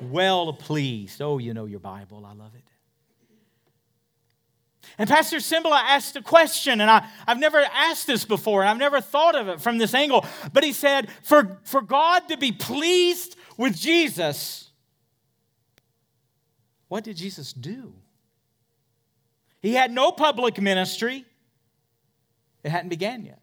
Well 0.00 0.52
pleased. 0.52 1.20
Oh, 1.20 1.38
you 1.38 1.54
know 1.54 1.64
your 1.64 1.80
Bible. 1.80 2.24
I 2.26 2.32
love 2.32 2.54
it. 2.54 2.69
And 5.00 5.08
Pastor 5.08 5.38
Cymbala 5.38 5.80
asked 5.80 6.16
a 6.16 6.20
question, 6.22 6.82
and 6.82 6.90
I, 6.90 7.08
I've 7.26 7.38
never 7.38 7.64
asked 7.72 8.06
this 8.06 8.26
before, 8.26 8.60
and 8.60 8.68
I've 8.68 8.76
never 8.76 9.00
thought 9.00 9.34
of 9.34 9.48
it 9.48 9.58
from 9.58 9.78
this 9.78 9.94
angle. 9.94 10.26
But 10.52 10.62
he 10.62 10.74
said, 10.74 11.08
for, 11.22 11.58
for 11.64 11.80
God 11.80 12.28
to 12.28 12.36
be 12.36 12.52
pleased 12.52 13.36
with 13.56 13.74
Jesus, 13.74 14.68
what 16.88 17.02
did 17.02 17.16
Jesus 17.16 17.54
do? 17.54 17.94
He 19.62 19.72
had 19.72 19.90
no 19.90 20.12
public 20.12 20.60
ministry, 20.60 21.24
it 22.62 22.68
hadn't 22.68 22.90
began 22.90 23.24
yet. 23.24 23.40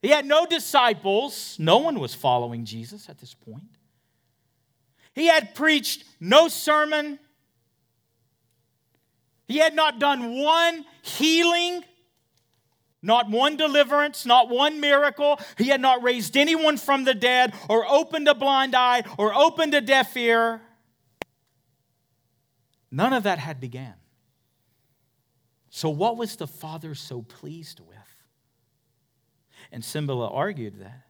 He 0.00 0.08
had 0.08 0.24
no 0.24 0.46
disciples, 0.46 1.56
no 1.58 1.76
one 1.76 2.00
was 2.00 2.14
following 2.14 2.64
Jesus 2.64 3.10
at 3.10 3.18
this 3.18 3.34
point. 3.34 3.76
He 5.12 5.26
had 5.26 5.54
preached 5.54 6.04
no 6.18 6.48
sermon, 6.48 7.18
he 9.50 9.58
had 9.58 9.74
not 9.74 9.98
done 9.98 10.38
one 10.38 10.84
healing, 11.02 11.82
not 13.02 13.28
one 13.28 13.56
deliverance, 13.56 14.24
not 14.24 14.48
one 14.48 14.78
miracle. 14.78 15.40
He 15.58 15.66
had 15.66 15.80
not 15.80 16.04
raised 16.04 16.36
anyone 16.36 16.76
from 16.76 17.02
the 17.02 17.14
dead, 17.14 17.52
or 17.68 17.84
opened 17.84 18.28
a 18.28 18.34
blind 18.36 18.76
eye, 18.76 19.02
or 19.18 19.34
opened 19.34 19.74
a 19.74 19.80
deaf 19.80 20.16
ear. 20.16 20.62
None 22.92 23.12
of 23.12 23.24
that 23.24 23.40
had 23.40 23.58
began. 23.58 23.94
So, 25.68 25.90
what 25.90 26.16
was 26.16 26.36
the 26.36 26.46
Father 26.46 26.94
so 26.94 27.22
pleased 27.22 27.80
with? 27.80 27.96
And 29.72 29.82
Cymbala 29.82 30.32
argued 30.32 30.78
that 30.78 31.08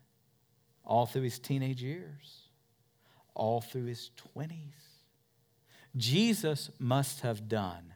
all 0.83 1.05
through 1.05 1.23
his 1.23 1.39
teenage 1.39 1.83
years, 1.83 2.45
all 3.35 3.61
through 3.61 3.85
his 3.85 4.11
20s, 4.35 4.57
Jesus 5.95 6.71
must 6.79 7.21
have 7.21 7.47
done 7.47 7.90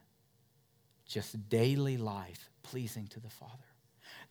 just 1.15 1.49
daily 1.49 1.97
life 1.97 2.51
pleasing 2.65 3.07
to 3.07 3.21
the 3.21 3.31
Father. 3.31 3.53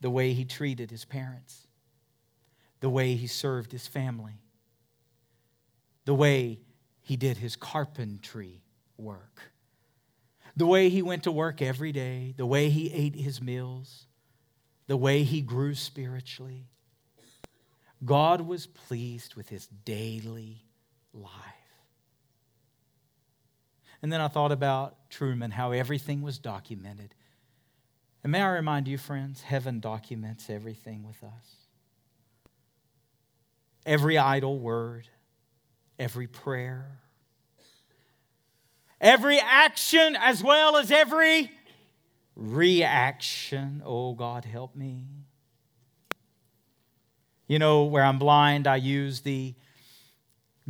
The 0.01 0.09
way 0.09 0.33
he 0.33 0.43
treated 0.43 0.91
his 0.91 1.05
parents, 1.05 1.65
the 2.81 2.89
way 2.89 3.15
he 3.15 3.25
served 3.25 3.71
his 3.71 3.87
family, 3.87 4.41
the 6.03 6.13
way 6.13 6.59
he 6.99 7.15
did 7.15 7.37
his 7.37 7.55
carpentry 7.55 8.65
work, 8.97 9.53
the 10.57 10.65
way 10.65 10.89
he 10.89 11.01
went 11.01 11.23
to 11.23 11.31
work 11.31 11.61
every 11.61 11.93
day, 11.93 12.33
the 12.35 12.45
way 12.45 12.69
he 12.69 12.91
ate 12.91 13.15
his 13.15 13.41
meals, 13.41 14.05
the 14.87 14.97
way 14.97 15.23
he 15.23 15.39
grew 15.39 15.75
spiritually. 15.75 16.67
God 18.03 18.41
was 18.41 18.67
pleased 18.67 19.35
with 19.35 19.47
his 19.47 19.67
daily 19.85 20.65
life. 21.13 21.62
And 24.03 24.11
then 24.11 24.19
I 24.19 24.27
thought 24.27 24.51
about 24.51 25.09
Truman, 25.09 25.51
how 25.51 25.71
everything 25.71 26.21
was 26.21 26.37
documented. 26.37 27.15
And 28.21 28.33
may 28.33 28.41
I 28.41 28.49
remind 28.49 28.87
you, 28.89 28.97
friends, 28.97 29.43
heaven 29.43 29.79
documents 29.79 30.49
everything 30.49 31.07
with 31.07 31.23
us. 31.23 31.55
Every 33.85 34.17
idle 34.17 34.59
word, 34.59 35.07
every 35.97 36.27
prayer, 36.27 36.99
every 38.99 39.39
action, 39.39 40.17
as 40.19 40.43
well 40.43 40.75
as 40.75 40.91
every 40.91 41.49
reaction. 42.35 43.81
Oh, 43.85 44.13
God, 44.13 44.43
help 44.43 44.75
me. 44.75 45.05
You 47.47 47.57
know, 47.57 47.85
where 47.85 48.03
I'm 48.03 48.19
blind, 48.19 48.67
I 48.67 48.75
use 48.75 49.21
the 49.21 49.53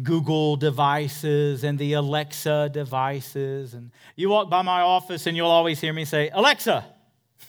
Google 0.01 0.55
devices 0.55 1.63
and 1.63 1.77
the 1.77 1.93
Alexa 1.93 2.69
devices. 2.73 3.73
And 3.73 3.91
you 4.15 4.29
walk 4.29 4.49
by 4.49 4.61
my 4.61 4.81
office 4.81 5.27
and 5.27 5.37
you'll 5.37 5.47
always 5.47 5.79
hear 5.79 5.93
me 5.93 6.05
say, 6.05 6.29
Alexa, 6.33 6.85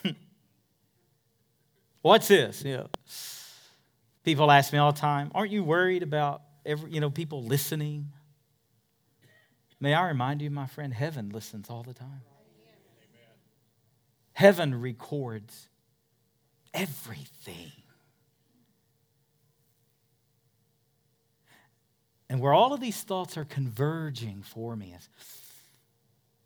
what's 2.03 2.29
this? 2.29 2.63
You 2.65 2.77
know, 2.77 2.89
people 4.25 4.51
ask 4.51 4.73
me 4.73 4.79
all 4.79 4.93
the 4.93 5.01
time, 5.01 5.31
aren't 5.35 5.53
you 5.53 5.65
worried 5.65 6.03
about 6.03 6.43
every, 6.67 6.91
you 6.91 7.01
know, 7.01 7.11
people 7.11 7.43
listening? 7.43 8.13
May 9.81 9.95
I 9.95 10.09
remind 10.09 10.43
you, 10.43 10.51
my 10.51 10.67
friend, 10.67 10.93
heaven 10.93 11.31
listens 11.31 11.71
all 11.71 11.83
the 11.83 11.95
time. 11.95 12.23
Heaven 14.33 14.81
records 14.81 15.69
everything. 16.73 17.73
And 22.29 22.41
where 22.41 22.53
all 22.53 22.73
of 22.73 22.81
these 22.81 23.03
thoughts 23.03 23.37
are 23.37 23.45
converging 23.45 24.43
for 24.43 24.77
me 24.77 24.95
is 24.97 25.09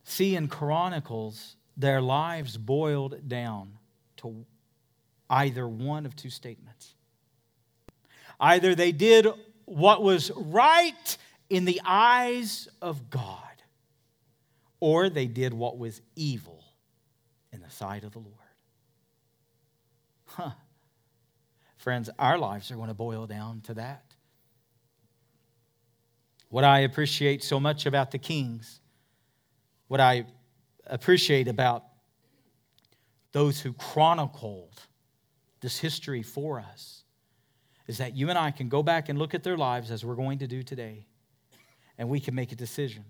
see 0.04 0.34
in 0.34 0.48
Chronicles, 0.48 1.56
their 1.76 2.00
lives 2.00 2.56
boiled 2.56 3.28
down 3.28 3.72
to 4.18 4.44
either 5.30 5.68
one 5.68 6.06
of 6.06 6.16
two 6.16 6.30
statements. 6.30 6.94
Either 8.40 8.74
they 8.74 8.92
did 8.92 9.26
what 9.64 10.02
was 10.02 10.30
right 10.34 11.16
in 11.50 11.64
the 11.64 11.80
eyes 11.84 12.68
of 12.80 13.10
God, 13.10 13.42
or 14.80 15.08
they 15.08 15.26
did 15.26 15.52
what 15.52 15.78
was 15.78 16.00
evil 16.16 16.64
in 17.52 17.60
the 17.60 17.70
sight 17.70 18.04
of 18.04 18.12
the 18.12 18.18
Lord. 18.18 18.34
Huh. 20.26 20.50
Friends, 21.76 22.10
our 22.18 22.38
lives 22.38 22.70
are 22.70 22.76
going 22.76 22.88
to 22.88 22.94
boil 22.94 23.26
down 23.26 23.60
to 23.62 23.74
that. 23.74 24.07
What 26.48 26.64
I 26.64 26.80
appreciate 26.80 27.44
so 27.44 27.60
much 27.60 27.86
about 27.86 28.10
the 28.10 28.18
kings, 28.18 28.80
what 29.88 30.00
I 30.00 30.26
appreciate 30.86 31.48
about 31.48 31.84
those 33.32 33.60
who 33.60 33.72
chronicled 33.74 34.80
this 35.60 35.78
history 35.78 36.22
for 36.22 36.58
us, 36.58 37.04
is 37.86 37.98
that 37.98 38.16
you 38.16 38.30
and 38.30 38.38
I 38.38 38.50
can 38.50 38.68
go 38.68 38.82
back 38.82 39.08
and 39.08 39.18
look 39.18 39.34
at 39.34 39.42
their 39.42 39.56
lives 39.56 39.90
as 39.90 40.04
we're 40.04 40.14
going 40.14 40.38
to 40.38 40.46
do 40.46 40.62
today, 40.62 41.06
and 41.98 42.08
we 42.08 42.20
can 42.20 42.34
make 42.34 42.52
a 42.52 42.56
decision. 42.56 43.04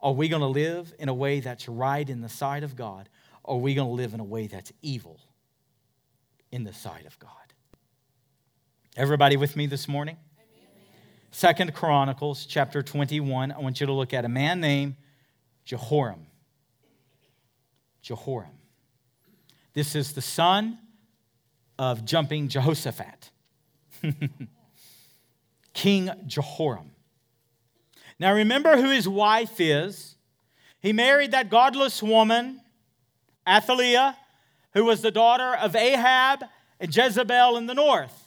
Are 0.00 0.12
we 0.12 0.28
going 0.28 0.42
to 0.42 0.46
live 0.46 0.92
in 0.98 1.08
a 1.08 1.14
way 1.14 1.40
that's 1.40 1.68
right 1.68 2.08
in 2.08 2.20
the 2.20 2.28
sight 2.28 2.62
of 2.62 2.76
God? 2.76 3.08
Or 3.42 3.56
are 3.56 3.60
we 3.60 3.74
going 3.74 3.88
to 3.88 3.94
live 3.94 4.14
in 4.14 4.20
a 4.20 4.24
way 4.24 4.46
that's 4.46 4.72
evil 4.82 5.18
in 6.52 6.64
the 6.64 6.72
sight 6.72 7.06
of 7.06 7.18
God? 7.18 7.30
Everybody 8.96 9.36
with 9.36 9.56
me 9.56 9.66
this 9.66 9.88
morning? 9.88 10.16
Second 11.34 11.74
Chronicles 11.74 12.46
chapter 12.46 12.80
21. 12.80 13.50
I 13.50 13.58
want 13.58 13.80
you 13.80 13.86
to 13.86 13.92
look 13.92 14.14
at 14.14 14.24
a 14.24 14.28
man 14.28 14.60
named 14.60 14.94
Jehoram. 15.64 16.28
Jehoram. 18.02 18.52
This 19.72 19.96
is 19.96 20.12
the 20.12 20.22
son 20.22 20.78
of 21.76 22.04
jumping 22.04 22.46
Jehoshaphat. 22.46 23.32
King 25.74 26.12
Jehoram. 26.24 26.92
Now 28.20 28.32
remember 28.32 28.76
who 28.76 28.90
his 28.90 29.08
wife 29.08 29.60
is. 29.60 30.14
He 30.78 30.92
married 30.92 31.32
that 31.32 31.50
godless 31.50 32.00
woman, 32.00 32.60
Athaliah, 33.44 34.16
who 34.72 34.84
was 34.84 35.02
the 35.02 35.10
daughter 35.10 35.56
of 35.56 35.74
Ahab 35.74 36.44
and 36.78 36.94
Jezebel 36.94 37.56
in 37.56 37.66
the 37.66 37.74
north. 37.74 38.23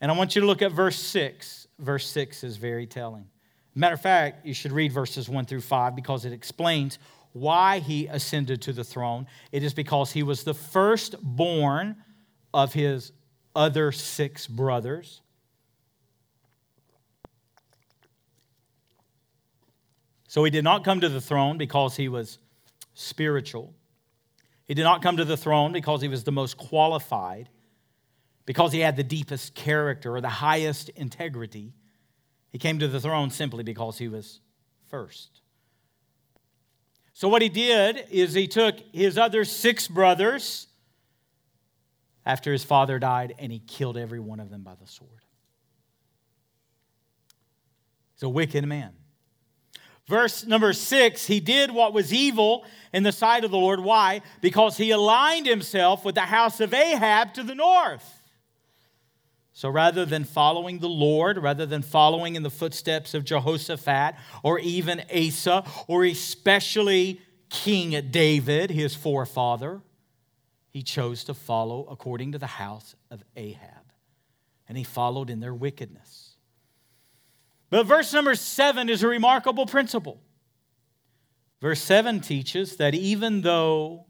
And 0.00 0.10
I 0.10 0.16
want 0.16 0.34
you 0.34 0.40
to 0.40 0.46
look 0.46 0.62
at 0.62 0.72
verse 0.72 0.96
6. 0.96 1.66
Verse 1.78 2.06
6 2.06 2.44
is 2.44 2.56
very 2.56 2.86
telling. 2.86 3.26
Matter 3.74 3.94
of 3.94 4.00
fact, 4.00 4.46
you 4.46 4.54
should 4.54 4.72
read 4.72 4.92
verses 4.92 5.28
1 5.28 5.46
through 5.46 5.60
5 5.60 5.94
because 5.94 6.24
it 6.24 6.32
explains 6.32 6.98
why 7.32 7.78
he 7.78 8.06
ascended 8.06 8.62
to 8.62 8.72
the 8.72 8.84
throne. 8.84 9.26
It 9.52 9.62
is 9.62 9.74
because 9.74 10.12
he 10.12 10.22
was 10.22 10.44
the 10.44 10.54
firstborn 10.54 11.96
of 12.52 12.72
his 12.72 13.12
other 13.54 13.92
six 13.92 14.46
brothers. 14.46 15.22
So 20.28 20.44
he 20.44 20.50
did 20.50 20.64
not 20.64 20.84
come 20.84 21.00
to 21.00 21.08
the 21.08 21.20
throne 21.20 21.58
because 21.58 21.96
he 21.96 22.08
was 22.08 22.38
spiritual. 22.94 23.74
He 24.66 24.74
did 24.74 24.84
not 24.84 25.02
come 25.02 25.16
to 25.16 25.24
the 25.24 25.36
throne 25.36 25.72
because 25.72 26.00
he 26.02 26.08
was 26.08 26.22
the 26.22 26.30
most 26.30 26.56
qualified, 26.56 27.48
because 28.46 28.72
he 28.72 28.80
had 28.80 28.96
the 28.96 29.04
deepest 29.04 29.54
character 29.54 30.14
or 30.14 30.20
the 30.20 30.28
highest 30.28 30.88
integrity. 30.90 31.72
He 32.50 32.58
came 32.58 32.78
to 32.78 32.88
the 32.88 33.00
throne 33.00 33.30
simply 33.30 33.62
because 33.62 33.98
he 33.98 34.08
was 34.08 34.40
first. 34.88 35.40
So, 37.12 37.28
what 37.28 37.42
he 37.42 37.48
did 37.48 38.06
is 38.10 38.32
he 38.32 38.48
took 38.48 38.76
his 38.92 39.18
other 39.18 39.44
six 39.44 39.86
brothers 39.86 40.66
after 42.24 42.52
his 42.52 42.64
father 42.64 42.98
died 42.98 43.34
and 43.38 43.52
he 43.52 43.58
killed 43.58 43.96
every 43.96 44.20
one 44.20 44.40
of 44.40 44.50
them 44.50 44.62
by 44.62 44.74
the 44.74 44.86
sword. 44.86 45.24
He's 48.14 48.22
a 48.22 48.28
wicked 48.28 48.66
man. 48.66 48.92
Verse 50.06 50.44
number 50.44 50.72
six, 50.72 51.26
he 51.26 51.38
did 51.38 51.70
what 51.70 51.92
was 51.92 52.12
evil 52.12 52.64
in 52.92 53.04
the 53.04 53.12
sight 53.12 53.44
of 53.44 53.50
the 53.52 53.56
Lord. 53.56 53.80
Why? 53.80 54.22
Because 54.40 54.76
he 54.76 54.90
aligned 54.90 55.46
himself 55.46 56.04
with 56.04 56.16
the 56.16 56.22
house 56.22 56.60
of 56.60 56.74
Ahab 56.74 57.34
to 57.34 57.44
the 57.44 57.54
north. 57.54 58.19
So 59.52 59.68
rather 59.68 60.06
than 60.06 60.24
following 60.24 60.78
the 60.78 60.88
Lord, 60.88 61.36
rather 61.38 61.66
than 61.66 61.82
following 61.82 62.36
in 62.36 62.42
the 62.42 62.50
footsteps 62.50 63.14
of 63.14 63.24
Jehoshaphat 63.24 64.14
or 64.42 64.58
even 64.60 65.02
Asa, 65.14 65.64
or 65.88 66.04
especially 66.04 67.20
King 67.48 68.10
David, 68.10 68.70
his 68.70 68.94
forefather, 68.94 69.82
he 70.68 70.82
chose 70.82 71.24
to 71.24 71.34
follow 71.34 71.86
according 71.90 72.32
to 72.32 72.38
the 72.38 72.46
house 72.46 72.94
of 73.10 73.24
Ahab. 73.36 73.92
And 74.68 74.78
he 74.78 74.84
followed 74.84 75.30
in 75.30 75.40
their 75.40 75.54
wickedness. 75.54 76.36
But 77.70 77.86
verse 77.86 78.12
number 78.12 78.36
seven 78.36 78.88
is 78.88 79.02
a 79.02 79.08
remarkable 79.08 79.66
principle. 79.66 80.20
Verse 81.60 81.82
7 81.82 82.20
teaches 82.20 82.76
that 82.76 82.94
even 82.94 83.42
though 83.42 84.06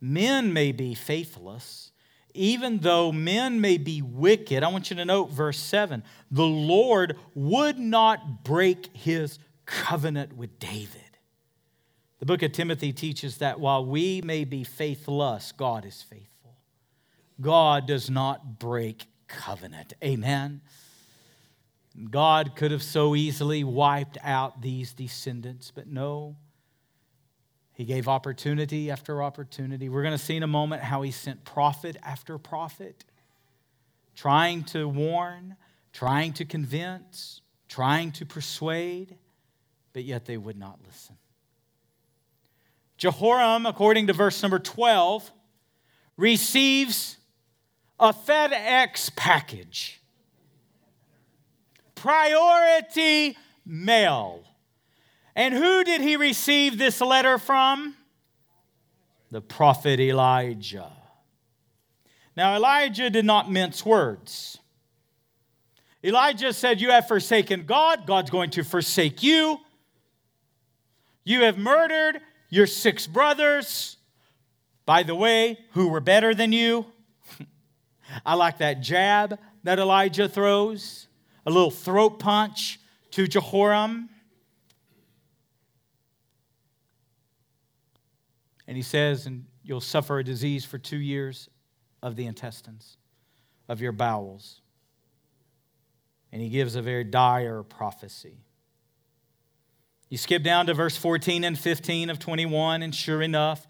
men 0.00 0.52
may 0.52 0.72
be 0.72 0.94
faithless, 0.94 1.85
even 2.36 2.78
though 2.78 3.10
men 3.12 3.60
may 3.60 3.78
be 3.78 4.02
wicked, 4.02 4.62
I 4.62 4.68
want 4.68 4.90
you 4.90 4.96
to 4.96 5.04
note 5.04 5.30
verse 5.30 5.58
7 5.58 6.02
the 6.30 6.44
Lord 6.44 7.16
would 7.34 7.78
not 7.78 8.44
break 8.44 8.96
his 8.96 9.38
covenant 9.64 10.36
with 10.36 10.58
David. 10.58 11.00
The 12.18 12.26
book 12.26 12.42
of 12.42 12.52
Timothy 12.52 12.92
teaches 12.92 13.38
that 13.38 13.60
while 13.60 13.84
we 13.84 14.22
may 14.22 14.44
be 14.44 14.64
faithless, 14.64 15.52
God 15.52 15.84
is 15.84 16.02
faithful. 16.02 16.56
God 17.40 17.86
does 17.86 18.08
not 18.08 18.58
break 18.58 19.06
covenant. 19.28 19.92
Amen. 20.02 20.62
God 22.10 22.56
could 22.56 22.70
have 22.70 22.82
so 22.82 23.14
easily 23.14 23.64
wiped 23.64 24.18
out 24.22 24.62
these 24.62 24.92
descendants, 24.92 25.70
but 25.74 25.86
no. 25.86 26.36
He 27.76 27.84
gave 27.84 28.08
opportunity 28.08 28.90
after 28.90 29.22
opportunity. 29.22 29.90
We're 29.90 30.02
going 30.02 30.16
to 30.16 30.24
see 30.24 30.34
in 30.34 30.42
a 30.42 30.46
moment 30.46 30.82
how 30.82 31.02
he 31.02 31.10
sent 31.10 31.44
prophet 31.44 31.98
after 32.02 32.38
prophet, 32.38 33.04
trying 34.14 34.64
to 34.64 34.88
warn, 34.88 35.56
trying 35.92 36.32
to 36.34 36.46
convince, 36.46 37.42
trying 37.68 38.12
to 38.12 38.24
persuade, 38.24 39.18
but 39.92 40.04
yet 40.04 40.24
they 40.24 40.38
would 40.38 40.56
not 40.56 40.78
listen. 40.86 41.16
Jehoram, 42.96 43.66
according 43.66 44.06
to 44.06 44.14
verse 44.14 44.40
number 44.40 44.58
12, 44.58 45.30
receives 46.16 47.18
a 48.00 48.14
FedEx 48.14 49.14
package 49.14 50.00
priority 51.94 53.36
mail. 53.66 54.44
And 55.36 55.52
who 55.52 55.84
did 55.84 56.00
he 56.00 56.16
receive 56.16 56.78
this 56.78 57.00
letter 57.02 57.36
from? 57.36 57.94
The 59.30 59.42
prophet 59.42 60.00
Elijah. 60.00 60.90
Now, 62.34 62.56
Elijah 62.56 63.10
did 63.10 63.26
not 63.26 63.52
mince 63.52 63.84
words. 63.84 64.58
Elijah 66.02 66.54
said, 66.54 66.80
You 66.80 66.90
have 66.90 67.06
forsaken 67.06 67.66
God, 67.66 68.06
God's 68.06 68.30
going 68.30 68.50
to 68.50 68.64
forsake 68.64 69.22
you. 69.22 69.60
You 71.22 71.42
have 71.42 71.58
murdered 71.58 72.20
your 72.48 72.66
six 72.66 73.06
brothers, 73.06 73.98
by 74.86 75.02
the 75.02 75.14
way, 75.14 75.58
who 75.72 75.88
were 75.88 76.00
better 76.00 76.34
than 76.34 76.52
you. 76.52 76.86
I 78.26 78.34
like 78.34 78.58
that 78.58 78.80
jab 78.80 79.38
that 79.64 79.78
Elijah 79.78 80.28
throws 80.28 81.08
a 81.44 81.50
little 81.50 81.70
throat 81.70 82.20
punch 82.20 82.80
to 83.10 83.26
Jehoram. 83.26 84.08
And 88.68 88.76
he 88.76 88.82
says, 88.82 89.26
and 89.26 89.46
you'll 89.62 89.80
suffer 89.80 90.18
a 90.18 90.24
disease 90.24 90.64
for 90.64 90.78
two 90.78 90.96
years 90.96 91.48
of 92.02 92.16
the 92.16 92.26
intestines, 92.26 92.96
of 93.68 93.80
your 93.80 93.92
bowels. 93.92 94.60
And 96.32 96.42
he 96.42 96.48
gives 96.48 96.74
a 96.74 96.82
very 96.82 97.04
dire 97.04 97.62
prophecy. 97.62 98.38
You 100.08 100.18
skip 100.18 100.42
down 100.42 100.66
to 100.66 100.74
verse 100.74 100.96
14 100.96 101.44
and 101.44 101.58
15 101.58 102.10
of 102.10 102.18
21, 102.18 102.82
and 102.82 102.94
sure 102.94 103.22
enough, 103.22 103.66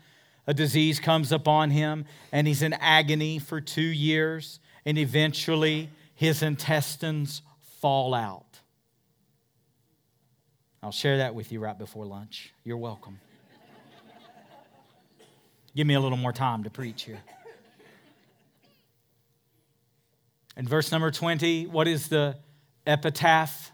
a 0.46 0.54
disease 0.54 1.00
comes 1.00 1.32
upon 1.32 1.70
him, 1.70 2.04
and 2.30 2.46
he's 2.46 2.62
in 2.62 2.72
agony 2.74 3.38
for 3.38 3.60
two 3.60 3.80
years, 3.80 4.60
and 4.84 4.98
eventually 4.98 5.90
his 6.14 6.42
intestines 6.42 7.42
fall 7.80 8.14
out. 8.14 8.60
I'll 10.82 10.92
share 10.92 11.18
that 11.18 11.34
with 11.34 11.52
you 11.52 11.60
right 11.60 11.76
before 11.76 12.06
lunch. 12.06 12.52
You're 12.64 12.76
welcome. 12.76 13.18
Give 15.76 15.86
me 15.86 15.92
a 15.92 16.00
little 16.00 16.16
more 16.16 16.32
time 16.32 16.64
to 16.64 16.70
preach 16.70 17.02
here. 17.02 17.20
In 20.56 20.66
verse 20.66 20.90
number 20.90 21.10
20, 21.10 21.66
what 21.66 21.86
is 21.86 22.08
the 22.08 22.38
epitaph 22.86 23.72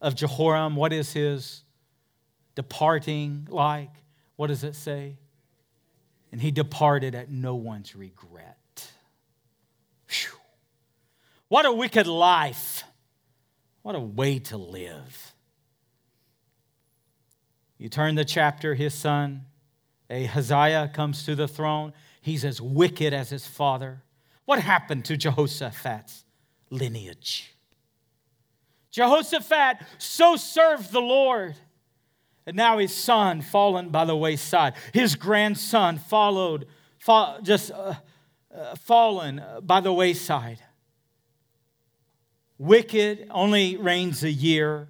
of 0.00 0.14
Jehoram? 0.14 0.74
What 0.74 0.94
is 0.94 1.12
his 1.12 1.64
departing 2.54 3.46
like? 3.50 3.90
What 4.36 4.46
does 4.46 4.64
it 4.64 4.74
say? 4.74 5.18
And 6.32 6.40
he 6.40 6.50
departed 6.50 7.14
at 7.14 7.30
no 7.30 7.56
one's 7.56 7.94
regret. 7.94 8.90
Whew. 10.08 10.38
What 11.48 11.66
a 11.66 11.72
wicked 11.72 12.06
life. 12.06 12.84
What 13.82 13.94
a 13.94 14.00
way 14.00 14.38
to 14.38 14.56
live. 14.56 15.34
You 17.76 17.90
turn 17.90 18.14
the 18.14 18.24
chapter, 18.24 18.74
his 18.74 18.94
son, 18.94 19.42
Ahaziah, 20.10 20.90
comes 20.92 21.24
to 21.24 21.34
the 21.34 21.48
throne. 21.48 21.92
He's 22.20 22.44
as 22.44 22.60
wicked 22.60 23.12
as 23.12 23.30
his 23.30 23.46
father. 23.46 24.02
What 24.44 24.60
happened 24.60 25.04
to 25.06 25.16
Jehoshaphat's 25.16 26.24
lineage? 26.70 27.52
Jehoshaphat 28.90 29.78
so 29.98 30.36
served 30.36 30.92
the 30.92 31.00
Lord. 31.00 31.56
And 32.46 32.56
now 32.56 32.78
his 32.78 32.94
son 32.94 33.42
fallen 33.42 33.90
by 33.90 34.04
the 34.04 34.16
wayside. 34.16 34.74
His 34.92 35.16
grandson 35.16 35.98
followed, 35.98 36.66
just 37.42 37.72
uh, 37.72 37.94
uh, 38.54 38.74
fallen 38.76 39.42
by 39.62 39.80
the 39.80 39.92
wayside 39.92 40.60
wicked, 42.58 43.28
only 43.30 43.76
reigns 43.76 44.22
a 44.22 44.30
year. 44.30 44.88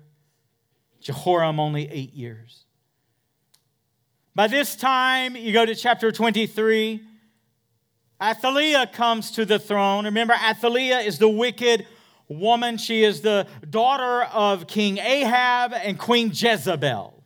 Jehoram 1.01 1.61
only 1.61 1.89
eight 1.91 2.15
years. 2.15 2.66
By 4.37 4.49
this 4.49 4.77
time, 4.77 5.35
you 5.35 5.51
go 5.51 5.65
to 5.65 5.75
chapter 5.75 6.13
23. 6.13 7.01
Athaliah 8.23 8.87
comes 8.87 9.31
to 9.31 9.47
the 9.47 9.59
throne. 9.59 10.05
Remember, 10.05 10.35
Athaliah 10.35 10.99
is 10.99 11.19
the 11.19 11.29
wicked 11.29 11.87
woman. 12.29 12.77
She 12.77 13.03
is 13.03 13.23
the 13.23 13.47
daughter 13.71 14.25
of 14.25 14.67
King 14.67 14.99
Ahab 14.99 15.73
and 15.73 15.99
Queen 15.99 16.33
Jezebel. 16.35 17.25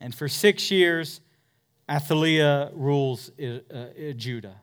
And 0.00 0.14
for 0.14 0.28
six 0.28 0.70
years, 0.70 1.20
Athaliah 1.90 2.70
rules 2.72 3.32
uh, 3.40 3.58
uh, 3.74 4.12
Judah. 4.14 4.60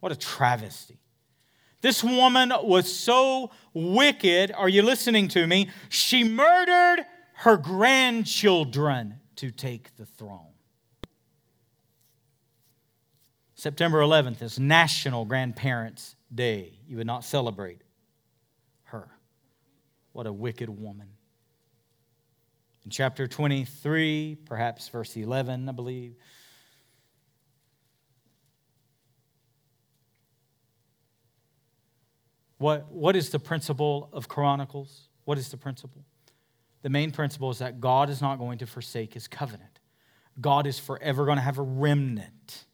What 0.00 0.12
a 0.12 0.16
travesty. 0.16 0.98
This 1.80 2.04
woman 2.04 2.52
was 2.62 2.94
so 2.94 3.52
wicked. 3.72 4.52
Are 4.52 4.68
you 4.68 4.82
listening 4.82 5.28
to 5.28 5.46
me? 5.46 5.70
She 5.88 6.24
murdered 6.24 7.06
her 7.36 7.56
grandchildren 7.58 9.20
to 9.36 9.50
take 9.50 9.94
the 9.96 10.06
throne. 10.06 10.52
September 13.54 14.00
11th 14.00 14.42
is 14.42 14.58
National 14.58 15.24
Grandparents' 15.24 16.16
Day. 16.34 16.78
You 16.86 16.96
would 16.96 17.06
not 17.06 17.24
celebrate 17.24 17.82
her. 18.84 19.08
What 20.12 20.26
a 20.26 20.32
wicked 20.32 20.70
woman. 20.70 21.08
In 22.84 22.90
chapter 22.90 23.26
23, 23.26 24.38
perhaps 24.46 24.88
verse 24.88 25.14
11, 25.16 25.68
I 25.68 25.72
believe. 25.72 26.14
What, 32.58 32.90
what 32.90 33.14
is 33.14 33.28
the 33.28 33.38
principle 33.38 34.08
of 34.12 34.26
Chronicles? 34.26 35.08
What 35.24 35.36
is 35.36 35.50
the 35.50 35.58
principle? 35.58 36.04
The 36.86 36.90
main 36.90 37.10
principle 37.10 37.50
is 37.50 37.58
that 37.58 37.80
God 37.80 38.10
is 38.10 38.22
not 38.22 38.38
going 38.38 38.58
to 38.58 38.66
forsake 38.66 39.12
his 39.12 39.26
covenant. 39.26 39.80
God 40.40 40.68
is 40.68 40.78
forever 40.78 41.24
going 41.24 41.34
to 41.34 41.42
have 41.42 41.58
a 41.58 41.62
remnant. 41.62 42.64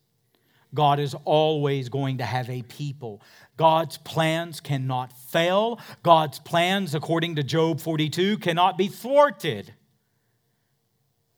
God 0.74 1.00
is 1.00 1.16
always 1.24 1.88
going 1.88 2.18
to 2.18 2.24
have 2.26 2.50
a 2.50 2.60
people. 2.60 3.22
God's 3.56 3.96
plans 3.96 4.60
cannot 4.60 5.14
fail. 5.14 5.80
God's 6.02 6.38
plans, 6.40 6.94
according 6.94 7.36
to 7.36 7.42
Job 7.42 7.80
42, 7.80 8.36
cannot 8.36 8.76
be 8.76 8.88
thwarted. 8.88 9.72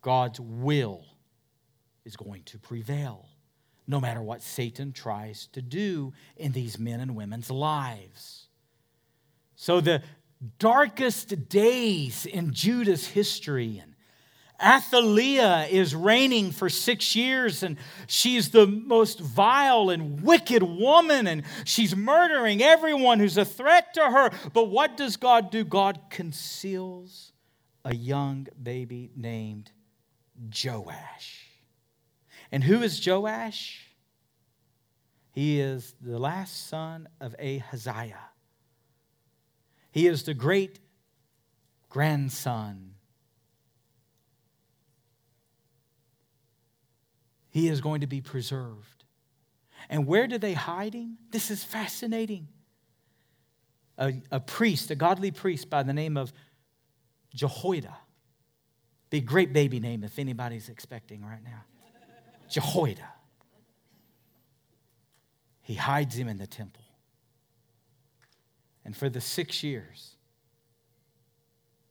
God's 0.02 0.40
will 0.40 1.04
is 2.04 2.16
going 2.16 2.42
to 2.46 2.58
prevail, 2.58 3.28
no 3.86 4.00
matter 4.00 4.20
what 4.20 4.42
Satan 4.42 4.90
tries 4.90 5.46
to 5.52 5.62
do 5.62 6.12
in 6.36 6.50
these 6.50 6.76
men 6.76 6.98
and 6.98 7.14
women's 7.14 7.52
lives. 7.52 8.48
So 9.54 9.80
the, 9.80 10.02
darkest 10.58 11.48
days 11.48 12.26
in 12.26 12.52
Judah's 12.52 13.06
history. 13.08 13.80
And 13.82 13.94
Athaliah 14.62 15.66
is 15.66 15.94
reigning 15.94 16.52
for 16.52 16.68
six 16.68 17.16
years, 17.16 17.62
and 17.62 17.76
she's 18.06 18.50
the 18.50 18.66
most 18.66 19.20
vile 19.20 19.90
and 19.90 20.22
wicked 20.22 20.62
woman, 20.62 21.26
and 21.26 21.42
she's 21.64 21.96
murdering 21.96 22.62
everyone 22.62 23.18
who's 23.18 23.36
a 23.36 23.44
threat 23.44 23.94
to 23.94 24.02
her. 24.02 24.30
But 24.52 24.70
what 24.70 24.96
does 24.96 25.16
God 25.16 25.50
do? 25.50 25.64
God 25.64 26.00
conceals 26.08 27.32
a 27.84 27.94
young 27.94 28.46
baby 28.62 29.10
named 29.16 29.72
Joash. 30.64 31.48
And 32.52 32.62
who 32.62 32.82
is 32.82 33.04
Joash? 33.04 33.88
He 35.32 35.60
is 35.60 35.94
the 36.00 36.18
last 36.18 36.68
son 36.68 37.08
of 37.20 37.34
Ahaziah. 37.40 38.30
He 39.94 40.08
is 40.08 40.24
the 40.24 40.34
great 40.34 40.80
grandson. 41.88 42.94
He 47.48 47.68
is 47.68 47.80
going 47.80 48.00
to 48.00 48.08
be 48.08 48.20
preserved. 48.20 49.04
And 49.88 50.04
where 50.04 50.26
do 50.26 50.36
they 50.36 50.54
hide 50.54 50.94
him? 50.94 51.18
This 51.30 51.48
is 51.48 51.62
fascinating. 51.62 52.48
A, 53.96 54.14
a 54.32 54.40
priest, 54.40 54.90
a 54.90 54.96
godly 54.96 55.30
priest 55.30 55.70
by 55.70 55.84
the 55.84 55.92
name 55.92 56.16
of 56.16 56.32
Jehoiada. 57.32 57.96
Be 59.10 59.20
great 59.20 59.52
baby 59.52 59.78
name 59.78 60.02
if 60.02 60.18
anybody's 60.18 60.68
expecting 60.68 61.24
right 61.24 61.44
now. 61.44 61.62
Jehoiada. 62.50 63.10
He 65.62 65.74
hides 65.74 66.16
him 66.16 66.26
in 66.26 66.38
the 66.38 66.48
temple. 66.48 66.83
And 68.84 68.96
for 68.96 69.08
the 69.08 69.20
six 69.20 69.62
years 69.62 70.16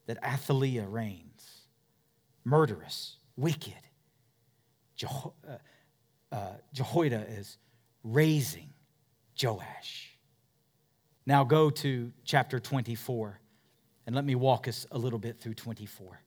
that 0.06 0.18
Athaliah 0.24 0.86
reigns, 0.88 1.62
murderous, 2.44 3.18
wicked, 3.36 3.74
Jeho- 4.98 5.34
uh, 5.48 6.36
uh, 6.36 6.54
Jehoiada 6.74 7.26
is 7.30 7.58
raising 8.04 8.70
Joash. 9.42 10.18
Now 11.26 11.44
go 11.44 11.70
to 11.70 12.12
chapter 12.26 12.60
24 12.60 13.40
and 14.06 14.16
let 14.16 14.26
me 14.26 14.36
walk 14.36 14.68
us 14.68 14.86
a 14.92 14.98
little 14.98 15.20
bit 15.20 15.40
through 15.40 15.54
24. 15.54 16.22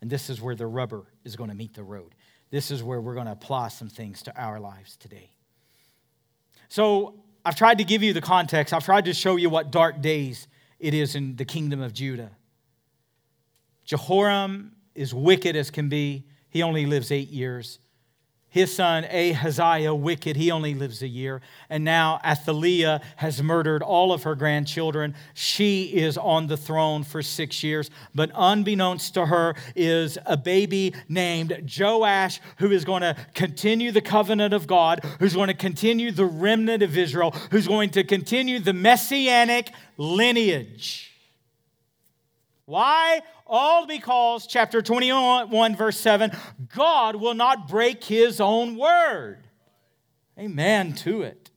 And 0.00 0.10
this 0.10 0.28
is 0.28 0.40
where 0.40 0.56
the 0.56 0.66
rubber 0.66 1.06
is 1.24 1.36
going 1.36 1.50
to 1.50 1.56
meet 1.56 1.74
the 1.74 1.84
road. 1.84 2.14
This 2.50 2.70
is 2.70 2.82
where 2.82 3.00
we're 3.00 3.14
going 3.14 3.26
to 3.26 3.32
apply 3.32 3.68
some 3.68 3.88
things 3.88 4.22
to 4.22 4.36
our 4.36 4.58
lives 4.58 4.96
today. 4.96 5.30
So 6.68 7.14
I've 7.44 7.56
tried 7.56 7.78
to 7.78 7.84
give 7.84 8.02
you 8.02 8.12
the 8.12 8.20
context. 8.20 8.72
I've 8.72 8.84
tried 8.84 9.06
to 9.06 9.14
show 9.14 9.36
you 9.36 9.50
what 9.50 9.70
dark 9.70 10.00
days 10.00 10.46
it 10.78 10.94
is 10.94 11.14
in 11.14 11.36
the 11.36 11.44
kingdom 11.44 11.80
of 11.80 11.92
Judah. 11.92 12.30
Jehoram 13.84 14.72
is 14.94 15.12
wicked 15.12 15.56
as 15.56 15.70
can 15.70 15.88
be. 15.88 16.26
He 16.48 16.62
only 16.62 16.86
lives 16.86 17.10
eight 17.10 17.28
years. 17.28 17.78
His 18.52 18.74
son 18.74 19.04
Ahaziah, 19.04 19.94
wicked, 19.94 20.36
he 20.36 20.50
only 20.50 20.74
lives 20.74 21.00
a 21.00 21.08
year. 21.08 21.40
And 21.70 21.84
now 21.84 22.20
Athaliah 22.22 23.00
has 23.16 23.42
murdered 23.42 23.82
all 23.82 24.12
of 24.12 24.24
her 24.24 24.34
grandchildren. 24.34 25.14
She 25.32 25.84
is 25.84 26.18
on 26.18 26.48
the 26.48 26.58
throne 26.58 27.02
for 27.02 27.22
six 27.22 27.64
years. 27.64 27.88
But 28.14 28.30
unbeknownst 28.34 29.14
to 29.14 29.24
her 29.24 29.54
is 29.74 30.18
a 30.26 30.36
baby 30.36 30.92
named 31.08 31.72
Joash 31.78 32.42
who 32.58 32.70
is 32.70 32.84
going 32.84 33.00
to 33.00 33.16
continue 33.32 33.90
the 33.90 34.02
covenant 34.02 34.52
of 34.52 34.66
God, 34.66 35.02
who's 35.18 35.32
going 35.32 35.48
to 35.48 35.54
continue 35.54 36.12
the 36.12 36.26
remnant 36.26 36.82
of 36.82 36.98
Israel, 36.98 37.30
who's 37.50 37.66
going 37.66 37.88
to 37.92 38.04
continue 38.04 38.60
the 38.60 38.74
messianic 38.74 39.70
lineage. 39.96 41.10
Why? 42.66 43.22
All 43.54 43.86
because, 43.86 44.46
chapter 44.46 44.80
21, 44.80 45.76
verse 45.76 45.98
7, 45.98 46.32
God 46.74 47.16
will 47.16 47.34
not 47.34 47.68
break 47.68 48.02
his 48.02 48.40
own 48.40 48.78
word. 48.78 49.46
Amen 50.38 50.94
to 50.94 51.20
it. 51.20 51.50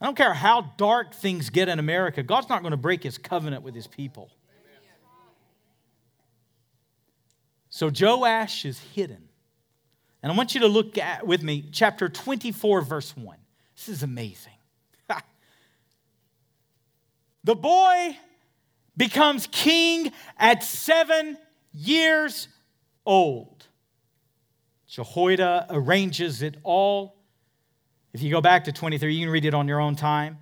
I 0.00 0.04
don't 0.04 0.16
care 0.16 0.32
how 0.32 0.72
dark 0.76 1.14
things 1.14 1.50
get 1.50 1.68
in 1.68 1.80
America, 1.80 2.22
God's 2.22 2.48
not 2.48 2.62
going 2.62 2.70
to 2.70 2.76
break 2.76 3.02
his 3.02 3.18
covenant 3.18 3.64
with 3.64 3.74
his 3.74 3.88
people. 3.88 4.30
So 7.68 7.90
Joash 7.90 8.64
is 8.64 8.78
hidden. 8.78 9.28
And 10.22 10.30
I 10.30 10.36
want 10.36 10.54
you 10.54 10.60
to 10.60 10.68
look 10.68 10.96
at 10.96 11.26
with 11.26 11.42
me 11.42 11.64
chapter 11.72 12.08
24 12.08 12.82
verse 12.82 13.16
1. 13.16 13.36
This 13.74 13.88
is 13.88 14.04
amazing. 14.04 14.52
the 17.42 17.56
boy 17.56 18.16
becomes 19.00 19.46
king 19.50 20.12
at 20.36 20.62
seven 20.62 21.38
years 21.72 22.48
old. 23.06 23.66
Jehoiada 24.86 25.68
arranges 25.70 26.42
it 26.42 26.58
all. 26.64 27.16
If 28.12 28.20
you 28.20 28.30
go 28.30 28.42
back 28.42 28.64
to 28.64 28.72
23, 28.72 29.14
you 29.14 29.24
can 29.24 29.32
read 29.32 29.46
it 29.46 29.54
on 29.54 29.66
your 29.68 29.80
own 29.80 29.96
time. 29.96 30.36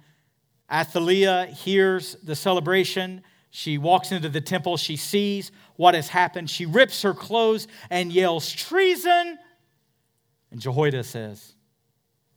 Athaliah 0.69 1.47
hears 1.47 2.17
the 2.25 2.35
celebration. 2.35 3.23
She 3.51 3.79
walks 3.79 4.11
into 4.11 4.29
the 4.29 4.41
temple. 4.41 4.77
She 4.77 4.97
sees 4.97 5.53
what 5.77 5.95
has 5.95 6.09
happened. 6.09 6.51
She 6.51 6.67
rips 6.67 7.03
her 7.03 7.15
clothes 7.15 7.69
and 7.91 8.13
yells, 8.13 8.51
Treason! 8.51 9.39
And 10.51 10.61
Jehoiada 10.61 11.05
says, 11.05 11.55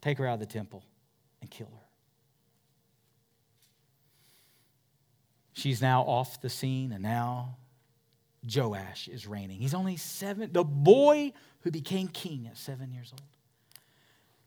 Take 0.02 0.20
her 0.20 0.28
out 0.28 0.36
of 0.36 0.40
the 0.42 0.46
temple 0.46 0.84
and 1.42 1.50
kill 1.50 1.72
her. 1.74 1.81
She's 5.54 5.82
now 5.82 6.02
off 6.04 6.42
the 6.42 6.50
scene, 6.50 6.92
and 6.92 7.04
now 7.04 7.58
Joash 8.44 9.08
is 9.08 9.28
reigning. 9.28 9.60
He's 9.60 9.74
only 9.74 9.98
seven, 9.98 10.52
the 10.52 10.64
boy 10.64 11.34
who 11.62 11.72
became 11.72 12.08
king 12.08 12.48
at 12.48 12.58
seven 12.58 12.92
years 12.92 13.12
old. 13.12 13.22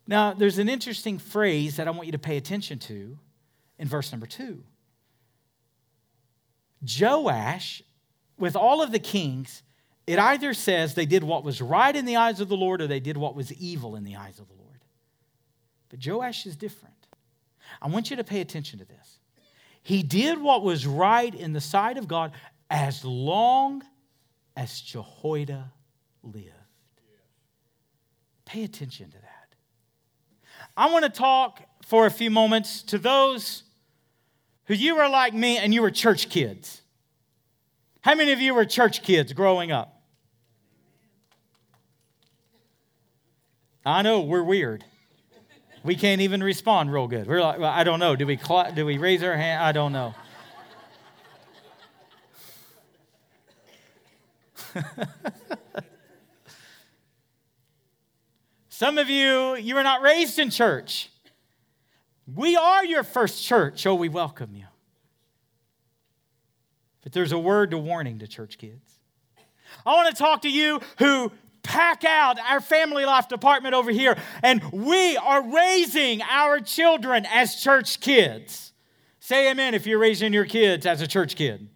Now, 0.06 0.34
there's 0.34 0.58
an 0.58 0.68
interesting 0.68 1.18
phrase 1.18 1.76
that 1.76 1.88
I 1.88 1.90
want 1.90 2.06
you 2.06 2.12
to 2.12 2.18
pay 2.18 2.36
attention 2.36 2.78
to 2.80 3.18
in 3.78 3.88
verse 3.88 4.12
number 4.12 4.26
two. 4.26 4.62
Joash, 7.00 7.82
with 8.38 8.56
all 8.56 8.82
of 8.82 8.92
the 8.92 8.98
kings, 8.98 9.62
it 10.06 10.18
either 10.18 10.52
says 10.52 10.94
they 10.94 11.06
did 11.06 11.24
what 11.24 11.44
was 11.44 11.62
right 11.62 11.94
in 11.94 12.04
the 12.04 12.16
eyes 12.16 12.40
of 12.40 12.48
the 12.48 12.56
Lord 12.56 12.82
or 12.82 12.86
they 12.86 13.00
did 13.00 13.16
what 13.16 13.34
was 13.34 13.52
evil 13.54 13.96
in 13.96 14.04
the 14.04 14.16
eyes 14.16 14.38
of 14.38 14.48
the 14.48 14.54
Lord. 14.54 14.64
But 15.88 16.04
Joash 16.04 16.44
is 16.44 16.56
different. 16.56 16.94
I 17.80 17.88
want 17.88 18.10
you 18.10 18.16
to 18.16 18.24
pay 18.24 18.40
attention 18.40 18.78
to 18.80 18.84
this. 18.84 19.18
He 19.84 20.02
did 20.02 20.40
what 20.40 20.62
was 20.62 20.86
right 20.86 21.32
in 21.32 21.52
the 21.52 21.60
sight 21.60 21.98
of 21.98 22.08
God 22.08 22.32
as 22.70 23.04
long 23.04 23.84
as 24.56 24.80
Jehoiada 24.80 25.70
lived. 26.22 26.48
Pay 28.46 28.64
attention 28.64 29.10
to 29.10 29.18
that. 29.18 29.54
I 30.74 30.90
want 30.90 31.04
to 31.04 31.10
talk 31.10 31.62
for 31.82 32.06
a 32.06 32.10
few 32.10 32.30
moments 32.30 32.82
to 32.84 32.98
those 32.98 33.62
who 34.64 34.74
you 34.74 34.96
were 34.96 35.08
like 35.08 35.34
me 35.34 35.58
and 35.58 35.74
you 35.74 35.82
were 35.82 35.90
church 35.90 36.30
kids. 36.30 36.80
How 38.00 38.14
many 38.14 38.32
of 38.32 38.40
you 38.40 38.54
were 38.54 38.64
church 38.64 39.02
kids 39.02 39.34
growing 39.34 39.70
up? 39.70 40.00
I 43.84 44.00
know 44.00 44.22
we're 44.22 44.42
weird. 44.42 44.82
We 45.84 45.94
can't 45.96 46.22
even 46.22 46.42
respond 46.42 46.90
real 46.92 47.06
good. 47.06 47.26
We're 47.26 47.42
like, 47.42 47.58
well, 47.58 47.70
I 47.70 47.84
don't 47.84 48.00
know. 48.00 48.16
Do 48.16 48.26
we 48.26 48.38
cl- 48.38 48.72
do 48.72 48.86
we 48.86 48.96
raise 48.96 49.22
our 49.22 49.36
hand? 49.36 49.62
I 49.62 49.72
don't 49.72 49.92
know. 49.92 50.14
Some 58.70 58.96
of 58.96 59.10
you, 59.10 59.56
you 59.56 59.74
were 59.74 59.82
not 59.82 60.00
raised 60.00 60.38
in 60.38 60.48
church. 60.48 61.10
We 62.34 62.56
are 62.56 62.84
your 62.84 63.04
first 63.04 63.44
church. 63.44 63.86
Oh, 63.86 63.94
we 63.94 64.08
welcome 64.08 64.54
you. 64.54 64.64
But 67.02 67.12
there's 67.12 67.32
a 67.32 67.38
word 67.38 67.70
to 67.72 67.78
warning 67.78 68.20
to 68.20 68.26
church 68.26 68.56
kids. 68.56 68.98
I 69.84 69.92
want 69.92 70.16
to 70.16 70.20
talk 70.20 70.40
to 70.42 70.50
you 70.50 70.80
who 70.98 71.30
pack 71.64 72.04
out 72.04 72.38
our 72.38 72.60
family 72.60 73.04
life 73.04 73.26
department 73.26 73.74
over 73.74 73.90
here, 73.90 74.16
and 74.44 74.62
we 74.70 75.16
are 75.16 75.42
raising 75.42 76.22
our 76.22 76.60
children 76.60 77.26
as 77.28 77.56
church 77.56 77.98
kids. 77.98 78.72
Say 79.18 79.50
amen 79.50 79.74
if 79.74 79.86
you're 79.86 79.98
raising 79.98 80.32
your 80.32 80.44
kids 80.44 80.86
as 80.86 81.00
a 81.00 81.08
church 81.08 81.34
kid. 81.34 81.68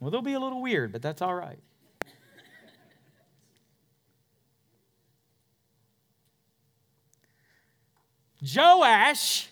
Well, 0.00 0.10
they'll 0.10 0.20
be 0.20 0.34
a 0.34 0.40
little 0.40 0.60
weird, 0.60 0.92
but 0.92 1.00
that's 1.00 1.22
all 1.22 1.34
right. 1.34 1.58
Joash 8.42 9.48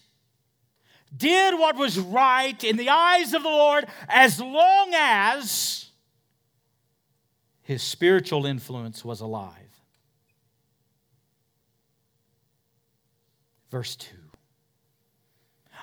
did 1.17 1.59
what 1.59 1.77
was 1.77 1.99
right 1.99 2.63
in 2.63 2.77
the 2.77 2.89
eyes 2.91 3.33
of 3.33 3.43
the 3.43 3.49
Lord 3.49 3.87
as 4.09 4.41
long 4.41 4.91
as 4.95 5.91
his 7.65 7.83
spiritual 7.83 8.47
influence 8.47 9.05
was 9.05 9.21
alive. 9.21 9.53
Verse 13.71 13.97
2. 13.97 14.15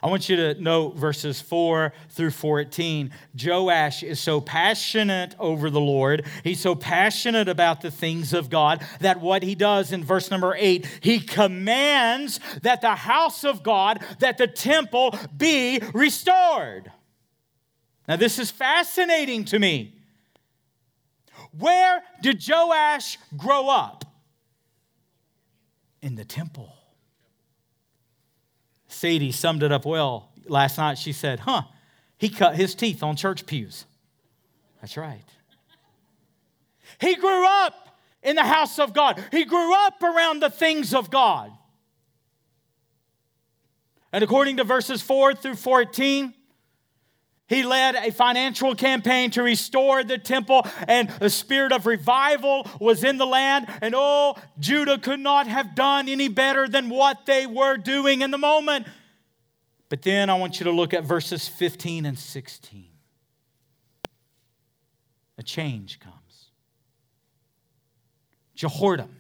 I 0.04 0.08
want 0.08 0.30
you 0.30 0.36
to 0.36 0.60
note 0.60 0.96
verses 0.96 1.42
4 1.42 1.94
through 2.10 2.32
14. 2.32 3.12
Joash 3.40 4.02
is 4.02 4.20
so 4.20 4.42
passionate 4.42 5.36
over 5.38 5.70
the 5.70 5.80
Lord, 5.80 6.26
he's 6.44 6.60
so 6.60 6.74
passionate 6.74 7.48
about 7.48 7.82
the 7.82 7.92
things 7.92 8.34
of 8.34 8.50
God 8.50 8.84
that 9.00 9.20
what 9.20 9.44
he 9.44 9.54
does 9.54 9.92
in 9.92 10.04
verse 10.04 10.32
number 10.32 10.56
8, 10.58 10.88
he 11.02 11.20
commands 11.20 12.40
that 12.64 12.82
the 12.82 12.96
house 12.96 13.44
of 13.44 13.62
God, 13.62 14.04
that 14.20 14.38
the 14.38 14.48
temple 14.48 15.16
be 15.36 15.80
restored. 15.94 16.92
Now, 18.08 18.16
this 18.16 18.40
is 18.40 18.50
fascinating 18.50 19.46
to 19.46 19.60
me. 19.60 20.01
Where 21.58 22.02
did 22.22 22.42
Joash 22.48 23.18
grow 23.36 23.70
up? 23.70 24.06
In 26.02 26.16
the 26.16 26.26
temple. 26.26 26.74
Sadie 28.88 29.32
summed 29.32 29.64
it 29.64 29.72
up 29.72 29.86
well 29.86 30.32
last 30.48 30.78
night. 30.78 30.98
She 30.98 31.14
said, 31.14 31.42
Huh, 31.42 31.64
he 32.18 32.30
cut 32.30 32.56
his 32.56 32.76
teeth 32.76 33.04
on 33.04 33.16
church 33.16 33.46
pews. 33.46 33.86
That's 34.80 34.98
right. 34.98 35.26
He 37.00 37.16
grew 37.16 37.46
up 37.48 37.98
in 38.24 38.36
the 38.36 38.44
house 38.44 38.78
of 38.78 38.94
God, 38.94 39.24
he 39.32 39.46
grew 39.46 39.74
up 39.86 40.02
around 40.04 40.42
the 40.42 40.50
things 40.50 40.94
of 40.94 41.10
God. 41.10 41.52
And 44.14 44.24
according 44.24 44.58
to 44.58 44.64
verses 44.64 45.02
4 45.02 45.36
through 45.36 45.56
14, 45.56 46.34
he 47.52 47.64
led 47.64 47.96
a 47.96 48.14
financial 48.14 48.76
campaign 48.76 49.30
to 49.32 49.44
restore 49.44 50.06
the 50.06 50.18
temple, 50.18 50.66
and 50.88 51.12
a 51.20 51.30
spirit 51.30 51.74
of 51.74 51.86
revival 51.86 52.66
was 52.80 53.04
in 53.04 53.18
the 53.18 53.26
land. 53.26 53.68
And 53.82 53.94
oh, 53.94 54.38
Judah 54.58 54.98
could 54.98 55.20
not 55.20 55.48
have 55.48 55.76
done 55.76 56.08
any 56.08 56.30
better 56.30 56.66
than 56.70 56.88
what 56.88 57.26
they 57.26 57.46
were 57.46 57.76
doing 57.76 58.22
in 58.22 58.32
the 58.32 58.38
moment. 58.38 58.88
But 59.90 60.02
then 60.02 60.30
I 60.30 60.36
want 60.36 60.62
you 60.62 60.64
to 60.64 60.72
look 60.72 60.94
at 60.94 61.04
verses 61.04 61.50
15 61.50 62.06
and 62.06 62.18
16. 62.18 62.86
A 65.38 65.44
change 65.44 66.00
comes. 66.00 66.16
Jehoram, 68.56 69.18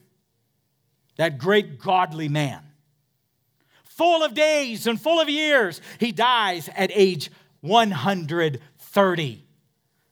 that 1.17 1.38
great 1.38 1.80
godly 1.80 2.30
man, 2.30 2.62
full 3.84 4.24
of 4.24 4.34
days 4.34 4.88
and 4.88 5.02
full 5.02 5.20
of 5.20 5.28
years, 5.28 5.82
he 6.00 6.13
dies 6.13 6.70
at 6.78 6.91
age 6.94 7.30
130. 7.62 9.45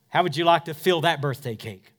How 0.09 0.23
would 0.23 0.37
you 0.37 0.45
like 0.45 0.65
to 0.65 0.73
fill 0.73 1.01
that 1.01 1.21
birthday 1.21 1.55
cake? 1.55 1.93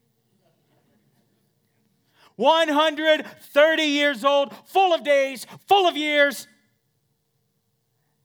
130 2.37 3.83
years 3.83 4.25
old, 4.25 4.55
full 4.65 4.95
of 4.95 5.05
days, 5.05 5.47
full 5.69 5.87
of 5.87 5.97
years, 5.97 6.47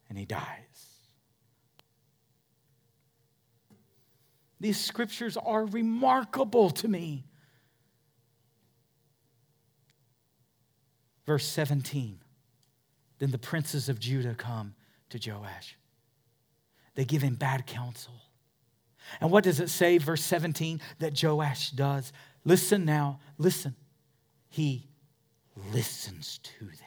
and 0.08 0.18
he 0.18 0.26
dies. 0.26 0.66
These 4.62 4.80
scriptures 4.80 5.36
are 5.36 5.66
remarkable 5.66 6.70
to 6.72 6.88
me. 6.88 7.26
Verse 11.26 11.46
17 11.46 12.20
Then 13.20 13.32
the 13.32 13.38
princes 13.38 13.90
of 13.90 14.00
Judah 14.00 14.36
come 14.36 14.76
to 15.10 15.20
Joash 15.20 15.78
they 16.96 17.06
give 17.06 17.22
him 17.22 17.36
bad 17.36 17.66
counsel. 17.66 18.14
And 19.22 19.32
what 19.32 19.44
does 19.44 19.60
it 19.60 19.70
say, 19.70 19.98
verse 19.98 20.24
17, 20.24 20.82
that 21.00 21.22
Joash 21.22 21.72
does? 21.72 22.12
Listen 22.44 22.86
now, 22.86 23.20
listen. 23.38 23.76
He 24.50 24.88
listens 25.72 26.40
to 26.40 26.66
them. 26.66 26.80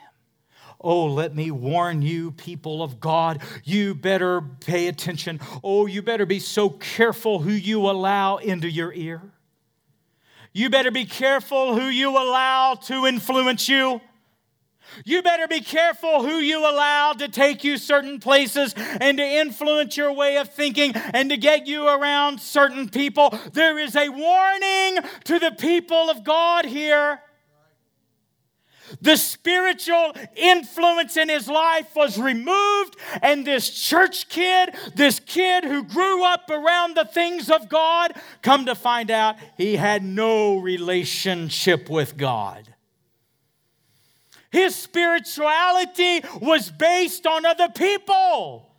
Oh, 0.80 1.06
let 1.06 1.34
me 1.34 1.50
warn 1.50 2.02
you, 2.02 2.30
people 2.32 2.82
of 2.82 3.00
God, 3.00 3.42
you 3.64 3.94
better 3.94 4.40
pay 4.40 4.86
attention. 4.86 5.40
Oh, 5.64 5.86
you 5.86 6.02
better 6.02 6.26
be 6.26 6.38
so 6.38 6.70
careful 6.70 7.40
who 7.40 7.50
you 7.50 7.90
allow 7.90 8.36
into 8.36 8.70
your 8.70 8.92
ear. 8.92 9.22
You 10.52 10.70
better 10.70 10.90
be 10.90 11.04
careful 11.04 11.74
who 11.74 11.86
you 11.86 12.10
allow 12.10 12.74
to 12.74 13.06
influence 13.06 13.68
you. 13.68 14.00
You 15.04 15.22
better 15.22 15.46
be 15.46 15.60
careful 15.60 16.22
who 16.22 16.38
you 16.38 16.60
allow 16.60 17.12
to 17.14 17.28
take 17.28 17.64
you 17.64 17.78
certain 17.78 18.20
places 18.20 18.74
and 18.76 19.18
to 19.18 19.24
influence 19.24 19.96
your 19.96 20.12
way 20.12 20.36
of 20.36 20.52
thinking 20.52 20.92
and 20.94 21.30
to 21.30 21.36
get 21.36 21.66
you 21.66 21.86
around 21.86 22.40
certain 22.40 22.88
people. 22.88 23.36
There 23.52 23.78
is 23.78 23.96
a 23.96 24.08
warning 24.08 25.02
to 25.24 25.38
the 25.38 25.54
people 25.58 26.10
of 26.10 26.24
God 26.24 26.64
here. 26.64 27.20
The 29.00 29.16
spiritual 29.16 30.14
influence 30.34 31.16
in 31.16 31.28
his 31.28 31.48
life 31.48 31.94
was 31.94 32.18
removed, 32.18 32.96
and 33.22 33.46
this 33.46 33.68
church 33.70 34.28
kid, 34.28 34.74
this 34.94 35.20
kid 35.20 35.64
who 35.64 35.84
grew 35.84 36.24
up 36.24 36.48
around 36.50 36.96
the 36.96 37.04
things 37.04 37.50
of 37.50 37.68
God, 37.68 38.14
come 38.42 38.64
to 38.66 38.74
find 38.74 39.10
out 39.10 39.36
he 39.56 39.76
had 39.76 40.02
no 40.02 40.56
relationship 40.56 41.90
with 41.90 42.16
God. 42.16 42.74
His 44.50 44.74
spirituality 44.74 46.22
was 46.40 46.70
based 46.70 47.26
on 47.26 47.44
other 47.44 47.68
people 47.68 48.74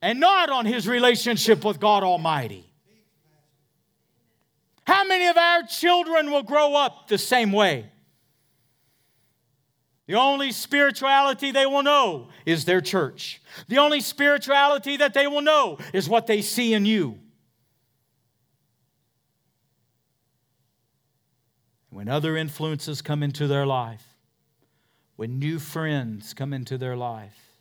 and 0.00 0.20
not 0.20 0.50
on 0.50 0.66
his 0.66 0.86
relationship 0.86 1.64
with 1.64 1.80
God 1.80 2.04
Almighty. 2.04 2.64
How 4.84 5.04
many 5.04 5.26
of 5.26 5.36
our 5.36 5.64
children 5.64 6.30
will 6.30 6.44
grow 6.44 6.74
up 6.74 7.08
the 7.08 7.18
same 7.18 7.52
way? 7.52 7.90
The 10.06 10.14
only 10.14 10.52
spirituality 10.52 11.50
they 11.50 11.66
will 11.66 11.82
know 11.82 12.28
is 12.46 12.64
their 12.64 12.80
church. 12.80 13.42
The 13.68 13.76
only 13.76 14.00
spirituality 14.00 14.96
that 14.96 15.12
they 15.12 15.26
will 15.26 15.42
know 15.42 15.78
is 15.92 16.08
what 16.08 16.26
they 16.26 16.40
see 16.40 16.72
in 16.72 16.86
you. 16.86 17.18
When 21.90 22.08
other 22.08 22.38
influences 22.38 23.02
come 23.02 23.22
into 23.22 23.46
their 23.46 23.66
life, 23.66 24.07
when 25.18 25.40
new 25.40 25.58
friends 25.58 26.32
come 26.32 26.52
into 26.52 26.78
their 26.78 26.96
life, 26.96 27.58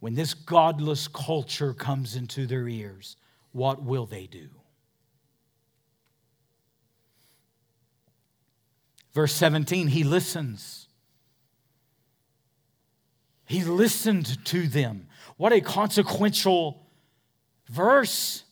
when 0.00 0.14
this 0.14 0.32
godless 0.32 1.08
culture 1.08 1.74
comes 1.74 2.16
into 2.16 2.46
their 2.46 2.66
ears, 2.66 3.18
what 3.52 3.82
will 3.82 4.06
they 4.06 4.26
do? 4.26 4.48
Verse 9.12 9.34
17, 9.34 9.88
he 9.88 10.04
listens. 10.04 10.88
He 13.44 13.62
listened 13.62 14.42
to 14.46 14.66
them. 14.66 15.06
What 15.36 15.52
a 15.52 15.60
consequential 15.60 16.86
verse. 17.68 18.42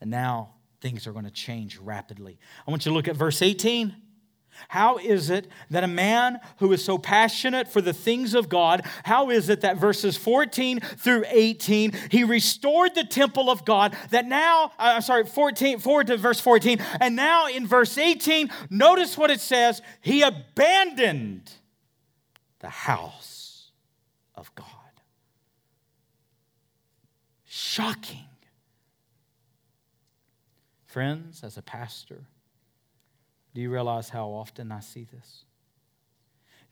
And 0.00 0.12
now 0.12 0.54
things 0.80 1.08
are 1.08 1.12
going 1.12 1.24
to 1.24 1.30
change 1.32 1.76
rapidly. 1.78 2.38
I 2.64 2.70
want 2.70 2.86
you 2.86 2.90
to 2.90 2.94
look 2.94 3.08
at 3.08 3.16
verse 3.16 3.42
18. 3.42 4.05
How 4.68 4.98
is 4.98 5.30
it 5.30 5.48
that 5.70 5.84
a 5.84 5.88
man 5.88 6.40
who 6.58 6.72
is 6.72 6.84
so 6.84 6.98
passionate 6.98 7.68
for 7.68 7.80
the 7.80 7.92
things 7.92 8.34
of 8.34 8.48
God, 8.48 8.86
how 9.04 9.30
is 9.30 9.48
it 9.48 9.60
that 9.60 9.76
verses 9.76 10.16
14 10.16 10.80
through 10.80 11.24
18, 11.28 11.92
he 12.10 12.24
restored 12.24 12.94
the 12.94 13.04
temple 13.04 13.50
of 13.50 13.64
God, 13.64 13.96
that 14.10 14.26
now, 14.26 14.72
uh, 14.78 14.94
I'm 14.96 15.02
sorry, 15.02 15.24
14, 15.24 15.78
forward 15.78 16.08
to 16.08 16.16
verse 16.16 16.40
14, 16.40 16.78
and 17.00 17.16
now 17.16 17.48
in 17.48 17.66
verse 17.66 17.98
18, 17.98 18.50
notice 18.70 19.16
what 19.16 19.30
it 19.30 19.40
says, 19.40 19.82
he 20.00 20.22
abandoned 20.22 21.50
the 22.60 22.68
house 22.68 23.70
of 24.34 24.54
God. 24.54 24.66
Shocking. 27.44 28.24
Friends, 30.86 31.44
as 31.44 31.58
a 31.58 31.62
pastor, 31.62 32.24
do 33.56 33.62
you 33.62 33.70
realize 33.70 34.10
how 34.10 34.26
often 34.28 34.70
I 34.70 34.80
see 34.80 35.04
this? 35.10 35.46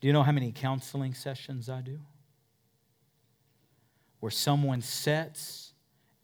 Do 0.02 0.06
you 0.06 0.12
know 0.12 0.22
how 0.22 0.32
many 0.32 0.52
counseling 0.52 1.14
sessions 1.14 1.70
I 1.70 1.80
do? 1.80 1.98
Where 4.20 4.30
someone 4.30 4.82
sits 4.82 5.72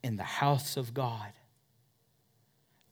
in 0.05 0.17
the 0.17 0.23
house 0.23 0.77
of 0.77 0.93
God, 0.93 1.33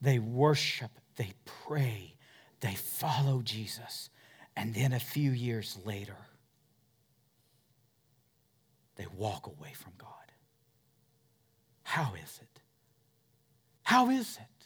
they 0.01 0.19
worship, 0.19 0.93
they 1.17 1.35
pray, 1.45 2.15
they 2.61 2.75
follow 2.75 3.43
Jesus, 3.43 4.09
and 4.57 4.75
then 4.75 4.95
a 4.95 4.99
few 4.99 5.31
years 5.31 5.79
later, 5.85 6.17
they 8.97 9.09
walk 9.15 9.47
away 9.47 9.75
from 9.75 9.93
God. 9.99 10.09
How 11.83 12.15
is 12.15 12.41
it? 12.41 12.63
How 13.83 14.09
is 14.09 14.39
it? 14.41 14.58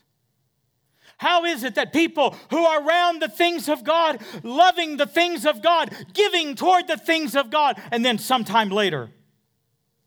How 1.22 1.44
is 1.44 1.62
it 1.62 1.76
that 1.76 1.92
people 1.92 2.34
who 2.50 2.64
are 2.64 2.84
around 2.84 3.22
the 3.22 3.28
things 3.28 3.68
of 3.68 3.84
God, 3.84 4.20
loving 4.42 4.96
the 4.96 5.06
things 5.06 5.46
of 5.46 5.62
God, 5.62 5.94
giving 6.14 6.56
toward 6.56 6.88
the 6.88 6.96
things 6.96 7.36
of 7.36 7.48
God, 7.48 7.80
and 7.92 8.04
then 8.04 8.18
sometime 8.18 8.70
later, 8.70 9.08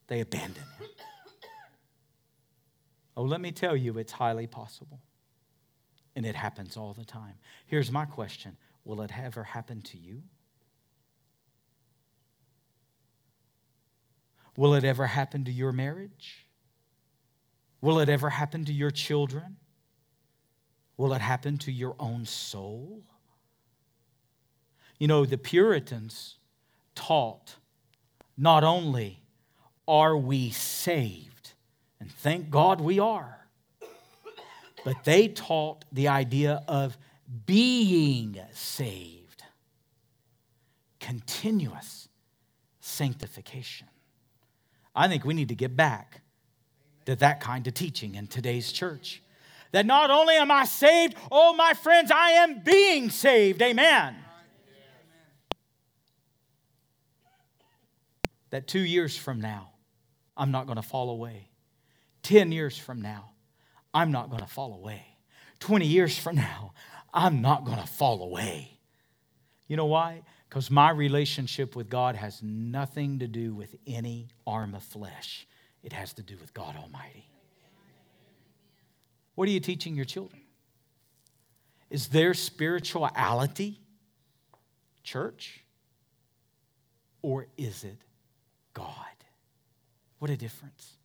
they 0.07 0.19
abandon 0.19 0.61
Him? 0.77 0.89
Oh, 3.15 3.23
let 3.23 3.39
me 3.39 3.53
tell 3.53 3.77
you, 3.77 3.97
it's 3.97 4.11
highly 4.11 4.45
possible. 4.45 4.99
And 6.17 6.25
it 6.25 6.35
happens 6.35 6.75
all 6.75 6.93
the 6.93 7.05
time. 7.05 7.35
Here's 7.65 7.93
my 7.93 8.03
question 8.03 8.57
Will 8.83 9.01
it 9.01 9.11
ever 9.17 9.45
happen 9.45 9.81
to 9.83 9.97
you? 9.97 10.21
Will 14.57 14.73
it 14.73 14.83
ever 14.83 15.07
happen 15.07 15.45
to 15.45 15.51
your 15.51 15.71
marriage? 15.71 16.45
Will 17.79 17.99
it 17.99 18.09
ever 18.09 18.31
happen 18.31 18.65
to 18.65 18.73
your 18.73 18.91
children? 18.91 19.55
Will 20.97 21.13
it 21.13 21.21
happen 21.21 21.57
to 21.59 21.71
your 21.71 21.95
own 21.99 22.25
soul? 22.25 23.03
You 24.97 25.07
know, 25.07 25.25
the 25.25 25.37
Puritans 25.37 26.37
taught 26.95 27.55
not 28.37 28.63
only 28.63 29.21
are 29.87 30.15
we 30.17 30.49
saved, 30.49 31.53
and 31.99 32.11
thank 32.11 32.49
God 32.49 32.81
we 32.81 32.99
are, 32.99 33.47
but 34.83 35.03
they 35.03 35.27
taught 35.27 35.83
the 35.91 36.07
idea 36.07 36.63
of 36.67 36.97
being 37.45 38.39
saved, 38.51 39.43
continuous 40.99 42.07
sanctification. 42.79 43.87
I 44.95 45.07
think 45.07 45.25
we 45.25 45.33
need 45.33 45.49
to 45.49 45.55
get 45.55 45.75
back 45.75 46.21
to 47.05 47.15
that 47.17 47.41
kind 47.41 47.67
of 47.67 47.73
teaching 47.73 48.15
in 48.15 48.27
today's 48.27 48.71
church. 48.71 49.21
That 49.71 49.85
not 49.85 50.09
only 50.09 50.35
am 50.35 50.51
I 50.51 50.65
saved, 50.65 51.15
oh, 51.31 51.53
my 51.53 51.73
friends, 51.73 52.11
I 52.11 52.31
am 52.31 52.61
being 52.63 53.09
saved. 53.09 53.61
Amen. 53.61 54.15
That 58.51 58.67
two 58.67 58.79
years 58.79 59.17
from 59.17 59.41
now, 59.41 59.71
I'm 60.37 60.51
not 60.51 60.65
going 60.65 60.77
to 60.77 60.81
fall 60.81 61.09
away. 61.09 61.49
10 62.23 62.51
years 62.51 62.77
from 62.77 63.01
now, 63.01 63.31
I'm 63.93 64.11
not 64.11 64.29
going 64.29 64.41
to 64.41 64.47
fall 64.47 64.73
away. 64.73 65.05
20 65.59 65.85
years 65.85 66.17
from 66.17 66.35
now, 66.35 66.73
I'm 67.13 67.41
not 67.41 67.65
going 67.65 67.79
to 67.79 67.87
fall 67.87 68.23
away. 68.23 68.79
You 69.67 69.77
know 69.77 69.85
why? 69.85 70.23
Because 70.49 70.69
my 70.71 70.89
relationship 70.89 71.75
with 71.75 71.89
God 71.89 72.15
has 72.15 72.41
nothing 72.41 73.19
to 73.19 73.27
do 73.27 73.53
with 73.53 73.75
any 73.85 74.29
arm 74.45 74.73
of 74.75 74.83
flesh, 74.83 75.47
it 75.83 75.93
has 75.93 76.13
to 76.13 76.23
do 76.23 76.37
with 76.39 76.53
God 76.53 76.75
Almighty. 76.75 77.29
What 79.35 79.47
are 79.47 79.51
you 79.51 79.59
teaching 79.59 79.95
your 79.95 80.05
children? 80.05 80.41
Is 81.89 82.07
their 82.07 82.33
spirituality 82.33 83.79
church? 85.03 85.63
Or 87.21 87.47
is 87.57 87.83
it 87.83 88.01
God? 88.73 88.95
What 90.19 90.31
a 90.31 90.37
difference. 90.37 90.97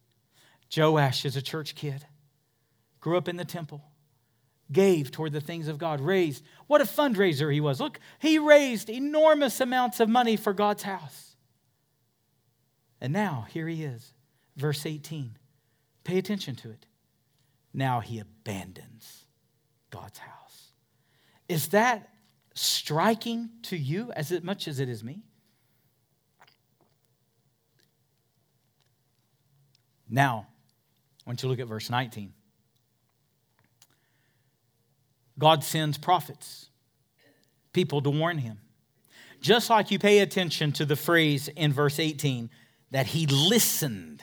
Joash 0.75 1.25
is 1.25 1.37
a 1.37 1.43
church 1.43 1.75
kid, 1.75 2.05
grew 3.01 3.17
up 3.17 3.29
in 3.29 3.37
the 3.37 3.45
temple 3.45 3.83
gave 4.73 5.11
toward 5.11 5.33
the 5.33 5.41
things 5.41 5.69
of 5.69 5.79
God, 5.79 6.01
raised. 6.01 6.45
What 6.67 6.81
a 6.81 6.85
fundraiser 6.85 7.53
he 7.53 7.61
was. 7.61 7.81
Look, 7.81 7.99
he 8.19 8.39
raised 8.39 8.89
enormous 8.89 9.61
amounts 9.61 10.01
of 10.01 10.09
money 10.09 10.37
for 10.37 10.53
God's 10.53 10.83
house. 10.83 11.37
And 13.01 13.13
now, 13.13 13.47
here 13.51 13.67
he 13.67 13.83
is, 13.83 14.13
verse 14.57 14.85
18. 14.85 15.37
Pay 16.05 16.19
attention 16.19 16.55
to 16.57 16.71
it. 16.71 16.87
Now 17.73 18.01
he 18.01 18.19
abandons 18.19 19.25
God's 19.91 20.19
house. 20.19 20.73
Is 21.49 21.69
that 21.69 22.11
striking 22.55 23.51
to 23.63 23.77
you 23.77 24.13
as 24.13 24.33
much 24.43 24.69
as 24.69 24.81
it 24.81 24.89
is 24.89 25.05
me? 25.05 25.23
Now, 30.09 30.49
I 31.25 31.31
want 31.31 31.43
you 31.43 31.47
to 31.47 31.51
look 31.51 31.61
at 31.61 31.69
verse 31.69 31.89
19. 31.89 32.33
God 35.39 35.65
sends 35.65 35.97
prophets, 35.97 36.69
people 37.73 38.03
to 38.03 38.11
warn 38.11 38.39
him. 38.39 38.59
Just 39.41 39.71
like 39.71 39.91
you 39.91 39.99
pay 39.99 40.19
attention 40.19 40.73
to 40.73 40.85
the 40.85 40.97
phrase 40.97 41.49
in 41.49 41.73
verse 41.73 41.99
18 41.99 42.51
that 42.91 43.07
he 43.07 43.27
listened 43.27 44.21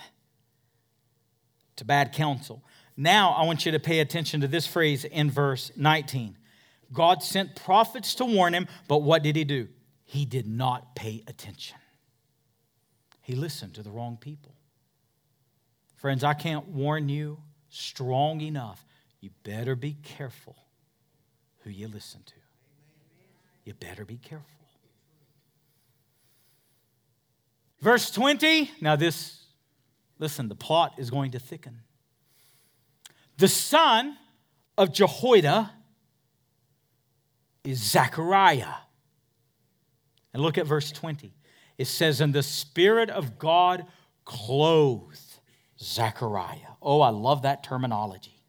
to 1.77 1.85
bad 1.85 2.11
counsel. 2.11 2.63
Now 2.97 3.31
I 3.33 3.45
want 3.45 3.65
you 3.65 3.71
to 3.71 3.79
pay 3.79 3.99
attention 3.99 4.41
to 4.41 4.47
this 4.47 4.65
phrase 4.65 5.05
in 5.05 5.29
verse 5.29 5.71
19. 5.75 6.35
God 6.91 7.21
sent 7.21 7.55
prophets 7.55 8.15
to 8.15 8.25
warn 8.25 8.53
him, 8.53 8.67
but 8.87 9.03
what 9.03 9.21
did 9.21 9.35
he 9.35 9.43
do? 9.43 9.67
He 10.03 10.25
did 10.25 10.47
not 10.47 10.95
pay 10.95 11.23
attention. 11.27 11.77
He 13.21 13.35
listened 13.35 13.75
to 13.75 13.83
the 13.83 13.91
wrong 13.91 14.17
people. 14.19 14.55
Friends, 15.97 16.23
I 16.23 16.33
can't 16.33 16.67
warn 16.69 17.09
you 17.09 17.39
strong 17.69 18.41
enough. 18.41 18.85
You 19.19 19.29
better 19.43 19.75
be 19.75 19.97
careful 20.01 20.55
who 21.59 21.69
you 21.69 21.87
listen 21.87 22.21
to. 22.25 22.33
You 23.65 23.73
better 23.73 24.05
be 24.05 24.17
careful. 24.17 24.45
Verse 27.81 28.09
20, 28.09 28.71
now 28.81 28.95
this, 28.95 29.43
listen, 30.17 30.47
the 30.47 30.55
plot 30.55 30.93
is 30.97 31.09
going 31.09 31.31
to 31.31 31.39
thicken. 31.39 31.81
The 33.37 33.47
son 33.47 34.17
of 34.77 34.93
Jehoiada 34.93 35.71
is 37.63 37.79
Zechariah. 37.79 38.73
And 40.33 40.41
look 40.41 40.57
at 40.57 40.65
verse 40.65 40.91
20. 40.91 41.33
It 41.77 41.85
says, 41.85 42.21
And 42.21 42.33
the 42.33 42.43
Spirit 42.43 43.09
of 43.09 43.37
God 43.37 43.85
clothed 44.25 45.39
Zechariah. 45.79 46.75
Oh, 46.81 47.01
I 47.01 47.09
love 47.09 47.43
that 47.43 47.63
terminology. 47.63 48.43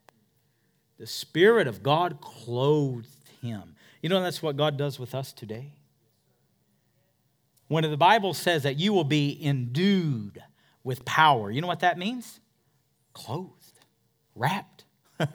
The 0.99 1.07
Spirit 1.07 1.66
of 1.68 1.82
God 1.82 2.20
clothed 2.20 3.09
him. 3.41 3.74
You 4.03 4.09
know, 4.09 4.22
that's 4.22 4.43
what 4.43 4.57
God 4.57 4.76
does 4.76 4.99
with 4.99 5.14
us 5.14 5.32
today. 5.32 5.72
When 7.68 7.89
the 7.89 7.97
Bible 7.97 8.32
says 8.34 8.62
that 8.62 8.78
you 8.78 8.93
will 8.93 9.05
be 9.05 9.39
endued 9.45 10.43
with 10.82 11.05
power, 11.05 11.51
you 11.51 11.61
know 11.61 11.66
what 11.66 11.80
that 11.80 11.99
means? 11.99 12.41
Clothed, 13.12 13.58
wrapped. 14.39 14.84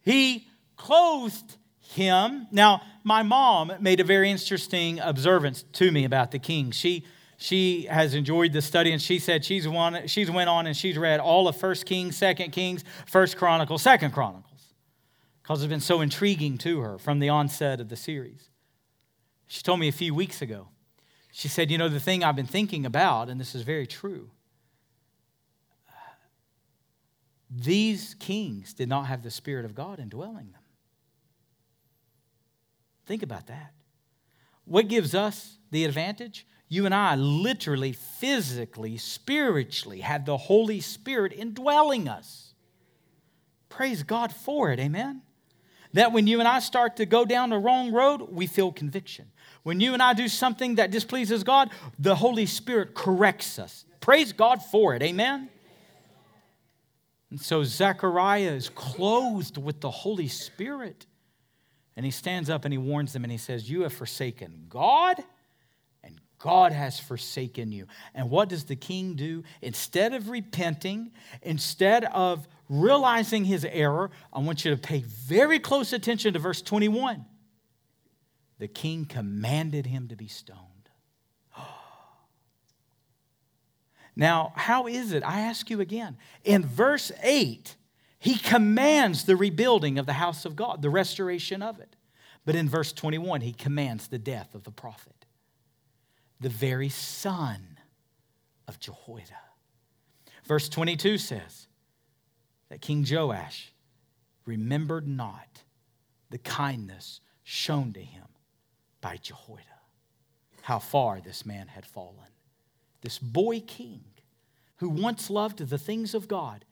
he 0.00 0.46
clothed 0.76 1.56
him. 1.80 2.46
Now, 2.50 2.82
my 3.04 3.22
mom 3.22 3.72
made 3.80 4.00
a 4.00 4.04
very 4.04 4.30
interesting 4.30 5.00
observance 5.00 5.62
to 5.74 5.90
me 5.90 6.04
about 6.04 6.30
the 6.30 6.38
king. 6.38 6.70
She 6.70 7.04
she 7.40 7.82
has 7.84 8.14
enjoyed 8.14 8.52
the 8.52 8.60
study 8.60 8.90
and 8.90 9.00
she 9.00 9.20
said 9.20 9.44
she's 9.44 9.66
one 9.68 10.08
she's 10.08 10.28
went 10.28 10.50
on 10.50 10.66
and 10.66 10.76
she's 10.76 10.98
read 10.98 11.20
all 11.20 11.46
of 11.46 11.56
first 11.56 11.86
kings 11.86 12.16
second 12.16 12.50
kings 12.50 12.82
first 13.06 13.36
chronicles 13.36 13.80
second 13.80 14.10
chronicles 14.10 14.74
because 15.40 15.62
it's 15.62 15.70
been 15.70 15.80
so 15.80 16.00
intriguing 16.00 16.58
to 16.58 16.80
her 16.80 16.98
from 16.98 17.20
the 17.20 17.28
onset 17.28 17.80
of 17.80 17.88
the 17.88 17.96
series 17.96 18.50
She 19.46 19.62
told 19.62 19.80
me 19.80 19.88
a 19.88 19.92
few 19.92 20.14
weeks 20.14 20.42
ago. 20.42 20.68
She 21.32 21.48
said, 21.48 21.70
You 21.70 21.78
know, 21.78 21.88
the 21.88 22.00
thing 22.00 22.22
I've 22.22 22.36
been 22.36 22.46
thinking 22.46 22.84
about, 22.84 23.28
and 23.28 23.40
this 23.40 23.54
is 23.54 23.62
very 23.62 23.86
true, 23.86 24.30
these 27.50 28.14
kings 28.14 28.74
did 28.74 28.88
not 28.88 29.06
have 29.06 29.22
the 29.22 29.30
Spirit 29.30 29.64
of 29.64 29.74
God 29.74 29.98
indwelling 29.98 30.52
them. 30.52 30.62
Think 33.06 33.22
about 33.22 33.46
that. 33.46 33.72
What 34.64 34.88
gives 34.88 35.14
us 35.14 35.56
the 35.70 35.84
advantage? 35.84 36.46
You 36.68 36.84
and 36.84 36.94
I 36.94 37.14
literally, 37.16 37.92
physically, 37.92 38.98
spiritually 38.98 40.00
have 40.00 40.26
the 40.26 40.36
Holy 40.36 40.80
Spirit 40.80 41.32
indwelling 41.32 42.06
us. 42.06 42.52
Praise 43.70 44.02
God 44.02 44.32
for 44.32 44.70
it, 44.70 44.78
amen? 44.78 45.22
That 45.94 46.12
when 46.12 46.26
you 46.26 46.40
and 46.40 46.48
I 46.48 46.58
start 46.58 46.96
to 46.96 47.06
go 47.06 47.24
down 47.24 47.48
the 47.48 47.58
wrong 47.58 47.92
road, 47.92 48.28
we 48.30 48.46
feel 48.46 48.70
conviction. 48.70 49.30
When 49.62 49.80
you 49.80 49.94
and 49.94 50.02
I 50.02 50.12
do 50.12 50.28
something 50.28 50.74
that 50.74 50.90
displeases 50.90 51.42
God, 51.44 51.70
the 51.98 52.16
Holy 52.16 52.44
Spirit 52.44 52.94
corrects 52.94 53.58
us. 53.58 53.86
Praise 54.00 54.32
God 54.32 54.62
for 54.62 54.94
it. 54.94 55.02
Amen? 55.02 55.48
And 57.30 57.40
so 57.40 57.62
Zechariah 57.62 58.52
is 58.52 58.68
clothed 58.70 59.58
with 59.58 59.80
the 59.80 59.90
Holy 59.90 60.28
Spirit. 60.28 61.06
And 61.96 62.04
he 62.04 62.10
stands 62.10 62.48
up 62.48 62.64
and 62.64 62.72
he 62.72 62.78
warns 62.78 63.12
them 63.12 63.24
and 63.24 63.32
he 63.32 63.38
says, 63.38 63.68
You 63.68 63.82
have 63.82 63.92
forsaken 63.92 64.66
God, 64.68 65.16
and 66.02 66.18
God 66.38 66.72
has 66.72 67.00
forsaken 67.00 67.72
you. 67.72 67.86
And 68.14 68.30
what 68.30 68.48
does 68.48 68.64
the 68.64 68.76
king 68.76 69.14
do? 69.14 69.42
Instead 69.60 70.14
of 70.14 70.28
repenting, 70.28 71.10
instead 71.42 72.04
of 72.04 72.46
realizing 72.68 73.44
his 73.44 73.64
error, 73.64 74.10
I 74.32 74.38
want 74.38 74.64
you 74.64 74.70
to 74.70 74.76
pay 74.80 75.00
very 75.00 75.58
close 75.58 75.92
attention 75.92 76.34
to 76.34 76.38
verse 76.38 76.62
21. 76.62 77.26
The 78.58 78.68
king 78.68 79.04
commanded 79.04 79.86
him 79.86 80.08
to 80.08 80.16
be 80.16 80.28
stoned. 80.28 80.77
Now, 84.18 84.52
how 84.56 84.88
is 84.88 85.12
it? 85.12 85.22
I 85.22 85.40
ask 85.40 85.70
you 85.70 85.80
again. 85.80 86.18
In 86.44 86.64
verse 86.64 87.12
8, 87.22 87.76
he 88.18 88.36
commands 88.36 89.24
the 89.24 89.36
rebuilding 89.36 89.96
of 89.96 90.06
the 90.06 90.14
house 90.14 90.44
of 90.44 90.56
God, 90.56 90.82
the 90.82 90.90
restoration 90.90 91.62
of 91.62 91.78
it. 91.78 91.94
But 92.44 92.56
in 92.56 92.68
verse 92.68 92.92
21, 92.92 93.42
he 93.42 93.52
commands 93.52 94.08
the 94.08 94.18
death 94.18 94.56
of 94.56 94.64
the 94.64 94.72
prophet, 94.72 95.24
the 96.40 96.48
very 96.48 96.88
son 96.88 97.78
of 98.66 98.80
Jehoiada. 98.80 99.38
Verse 100.44 100.68
22 100.68 101.16
says, 101.18 101.68
that 102.70 102.80
King 102.80 103.06
Joash 103.08 103.72
remembered 104.44 105.06
not 105.06 105.62
the 106.30 106.38
kindness 106.38 107.20
shown 107.44 107.92
to 107.92 108.00
him 108.00 108.26
by 109.00 109.16
Jehoiada. 109.16 109.62
How 110.62 110.80
far 110.80 111.20
this 111.20 111.46
man 111.46 111.68
had 111.68 111.86
fallen. 111.86 112.26
This 113.00 113.18
boy 113.18 113.60
king 113.60 114.02
who 114.78 114.88
once 114.88 115.30
loved 115.30 115.58
the 115.58 115.78
things 115.78 116.14
of 116.14 116.28
God 116.28 116.64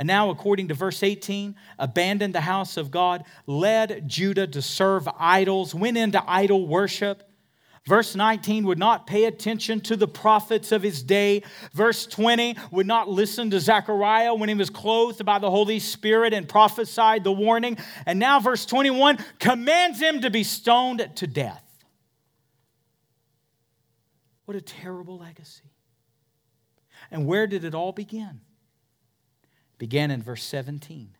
and 0.00 0.06
now, 0.06 0.30
according 0.30 0.68
to 0.68 0.74
verse 0.74 1.02
18, 1.02 1.56
abandoned 1.78 2.34
the 2.34 2.40
house 2.40 2.78
of 2.78 2.90
God, 2.90 3.22
led 3.46 4.08
Judah 4.08 4.46
to 4.46 4.62
serve 4.62 5.06
idols, 5.18 5.74
went 5.74 5.98
into 5.98 6.22
idol 6.26 6.66
worship, 6.66 7.26
Verse 7.86 8.14
19 8.14 8.66
would 8.66 8.78
not 8.78 9.06
pay 9.06 9.24
attention 9.24 9.80
to 9.80 9.96
the 9.96 10.06
prophets 10.06 10.70
of 10.70 10.82
his 10.82 11.02
day. 11.02 11.42
Verse 11.72 12.06
20 12.06 12.56
would 12.70 12.86
not 12.86 13.08
listen 13.08 13.50
to 13.50 13.58
Zechariah 13.58 14.34
when 14.34 14.50
he 14.50 14.54
was 14.54 14.68
clothed 14.68 15.24
by 15.24 15.38
the 15.38 15.50
Holy 15.50 15.78
Spirit 15.78 16.34
and 16.34 16.46
prophesied 16.46 17.24
the 17.24 17.32
warning. 17.32 17.78
And 18.04 18.18
now, 18.18 18.38
verse 18.38 18.66
21 18.66 19.18
commands 19.38 19.98
him 19.98 20.20
to 20.20 20.30
be 20.30 20.44
stoned 20.44 21.10
to 21.16 21.26
death. 21.26 21.64
What 24.44 24.58
a 24.58 24.60
terrible 24.60 25.16
legacy. 25.16 25.70
And 27.10 27.26
where 27.26 27.46
did 27.46 27.64
it 27.64 27.74
all 27.74 27.92
begin? 27.92 28.40
It 29.42 29.78
began 29.78 30.10
in 30.10 30.22
verse 30.22 30.44
17 30.44 31.16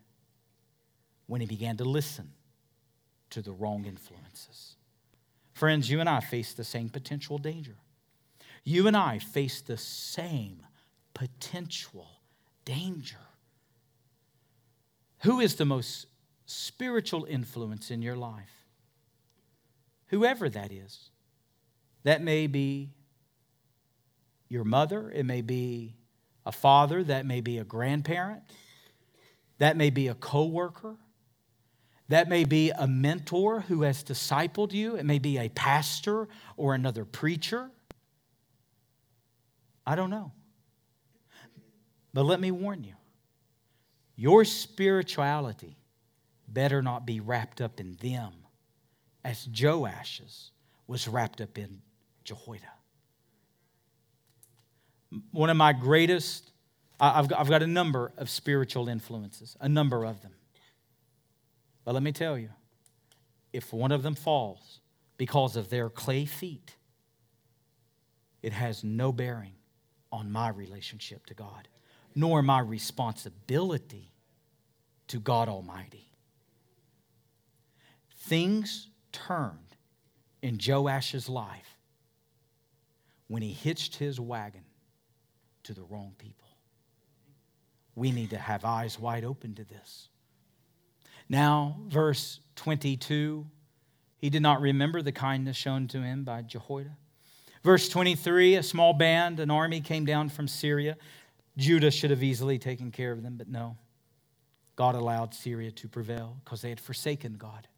when 1.26 1.40
he 1.40 1.46
began 1.46 1.76
to 1.78 1.84
listen 1.84 2.32
to 3.30 3.42
the 3.42 3.52
wrong 3.52 3.84
influences. 3.84 4.76
Friends, 5.52 5.90
you 5.90 6.00
and 6.00 6.08
I 6.08 6.20
face 6.20 6.54
the 6.54 6.64
same 6.64 6.88
potential 6.88 7.38
danger. 7.38 7.76
You 8.64 8.86
and 8.86 8.96
I 8.96 9.18
face 9.18 9.60
the 9.60 9.76
same 9.76 10.62
potential 11.14 12.08
danger. 12.64 13.18
Who 15.20 15.40
is 15.40 15.56
the 15.56 15.64
most 15.64 16.06
spiritual 16.46 17.24
influence 17.24 17.90
in 17.90 18.02
your 18.02 18.16
life? 18.16 18.66
Whoever 20.06 20.48
that 20.48 20.72
is. 20.72 21.10
That 22.02 22.22
may 22.22 22.46
be 22.46 22.90
your 24.50 24.64
mother, 24.64 25.10
it 25.10 25.24
may 25.24 25.40
be 25.40 25.94
a 26.44 26.52
father, 26.52 27.02
that 27.04 27.24
may 27.24 27.40
be 27.40 27.56
a 27.56 27.64
grandparent, 27.64 28.42
that 29.58 29.76
may 29.76 29.88
be 29.88 30.08
a 30.08 30.14
coworker, 30.14 30.96
that 32.08 32.28
may 32.28 32.44
be 32.44 32.70
a 32.70 32.88
mentor 32.88 33.60
who 33.60 33.82
has 33.82 34.02
discipled 34.02 34.72
you, 34.72 34.96
it 34.96 35.06
may 35.06 35.20
be 35.20 35.38
a 35.38 35.48
pastor 35.48 36.28
or 36.56 36.74
another 36.74 37.04
preacher. 37.04 37.70
I 39.86 39.94
don't 39.94 40.10
know. 40.10 40.32
But 42.12 42.24
let 42.24 42.40
me 42.40 42.50
warn 42.50 42.82
you 42.84 42.94
your 44.16 44.44
spirituality 44.44 45.78
better 46.48 46.82
not 46.82 47.06
be 47.06 47.20
wrapped 47.20 47.60
up 47.60 47.78
in 47.78 47.96
them 48.02 48.32
as 49.24 49.46
Joash's 49.46 50.50
was 50.86 51.06
wrapped 51.06 51.40
up 51.40 51.56
in 51.56 51.80
Jehoiada. 52.24 52.79
One 55.32 55.50
of 55.50 55.56
my 55.56 55.72
greatest, 55.72 56.52
I've 57.00 57.28
got, 57.28 57.62
a 57.62 57.66
number 57.66 58.12
of 58.16 58.30
spiritual 58.30 58.88
influences, 58.88 59.56
a 59.60 59.68
number 59.68 60.04
of 60.04 60.22
them. 60.22 60.32
But 61.84 61.94
let 61.94 62.02
me 62.02 62.12
tell 62.12 62.38
you 62.38 62.50
if 63.52 63.72
one 63.72 63.90
of 63.90 64.02
them 64.02 64.14
falls 64.14 64.80
because 65.16 65.56
of 65.56 65.70
their 65.70 65.90
clay 65.90 66.24
feet, 66.24 66.76
it 68.42 68.52
has 68.52 68.84
no 68.84 69.12
bearing 69.12 69.54
on 70.12 70.30
my 70.30 70.48
relationship 70.48 71.26
to 71.26 71.34
God, 71.34 71.68
nor 72.14 72.42
my 72.42 72.60
responsibility 72.60 74.12
to 75.08 75.18
God 75.18 75.48
Almighty. 75.48 76.08
Things 78.16 78.88
turned 79.12 79.76
in 80.42 80.58
Joash's 80.58 81.28
life 81.28 81.76
when 83.26 83.42
he 83.42 83.52
hitched 83.52 83.96
his 83.96 84.20
wagon 84.20 84.64
to 85.70 85.80
the 85.80 85.86
wrong 85.86 86.12
people. 86.18 86.48
We 87.94 88.10
need 88.10 88.30
to 88.30 88.38
have 88.38 88.64
eyes 88.64 88.98
wide 88.98 89.24
open 89.24 89.54
to 89.54 89.64
this. 89.64 90.08
Now, 91.28 91.76
verse 91.86 92.40
22, 92.56 93.46
he 94.18 94.30
did 94.30 94.42
not 94.42 94.60
remember 94.60 95.00
the 95.00 95.12
kindness 95.12 95.56
shown 95.56 95.86
to 95.88 96.02
him 96.02 96.24
by 96.24 96.42
Jehoiada. 96.42 96.96
Verse 97.62 97.88
23, 97.88 98.56
a 98.56 98.64
small 98.64 98.92
band, 98.94 99.38
an 99.38 99.48
army 99.48 99.80
came 99.80 100.04
down 100.04 100.28
from 100.28 100.48
Syria. 100.48 100.96
Judah 101.56 101.92
should 101.92 102.10
have 102.10 102.24
easily 102.24 102.58
taken 102.58 102.90
care 102.90 103.12
of 103.12 103.22
them, 103.22 103.36
but 103.36 103.46
no. 103.46 103.76
God 104.74 104.96
allowed 104.96 105.34
Syria 105.34 105.70
to 105.70 105.88
prevail 105.88 106.36
because 106.44 106.62
they 106.62 106.70
had 106.70 106.80
forsaken 106.80 107.34
God. 107.34 107.68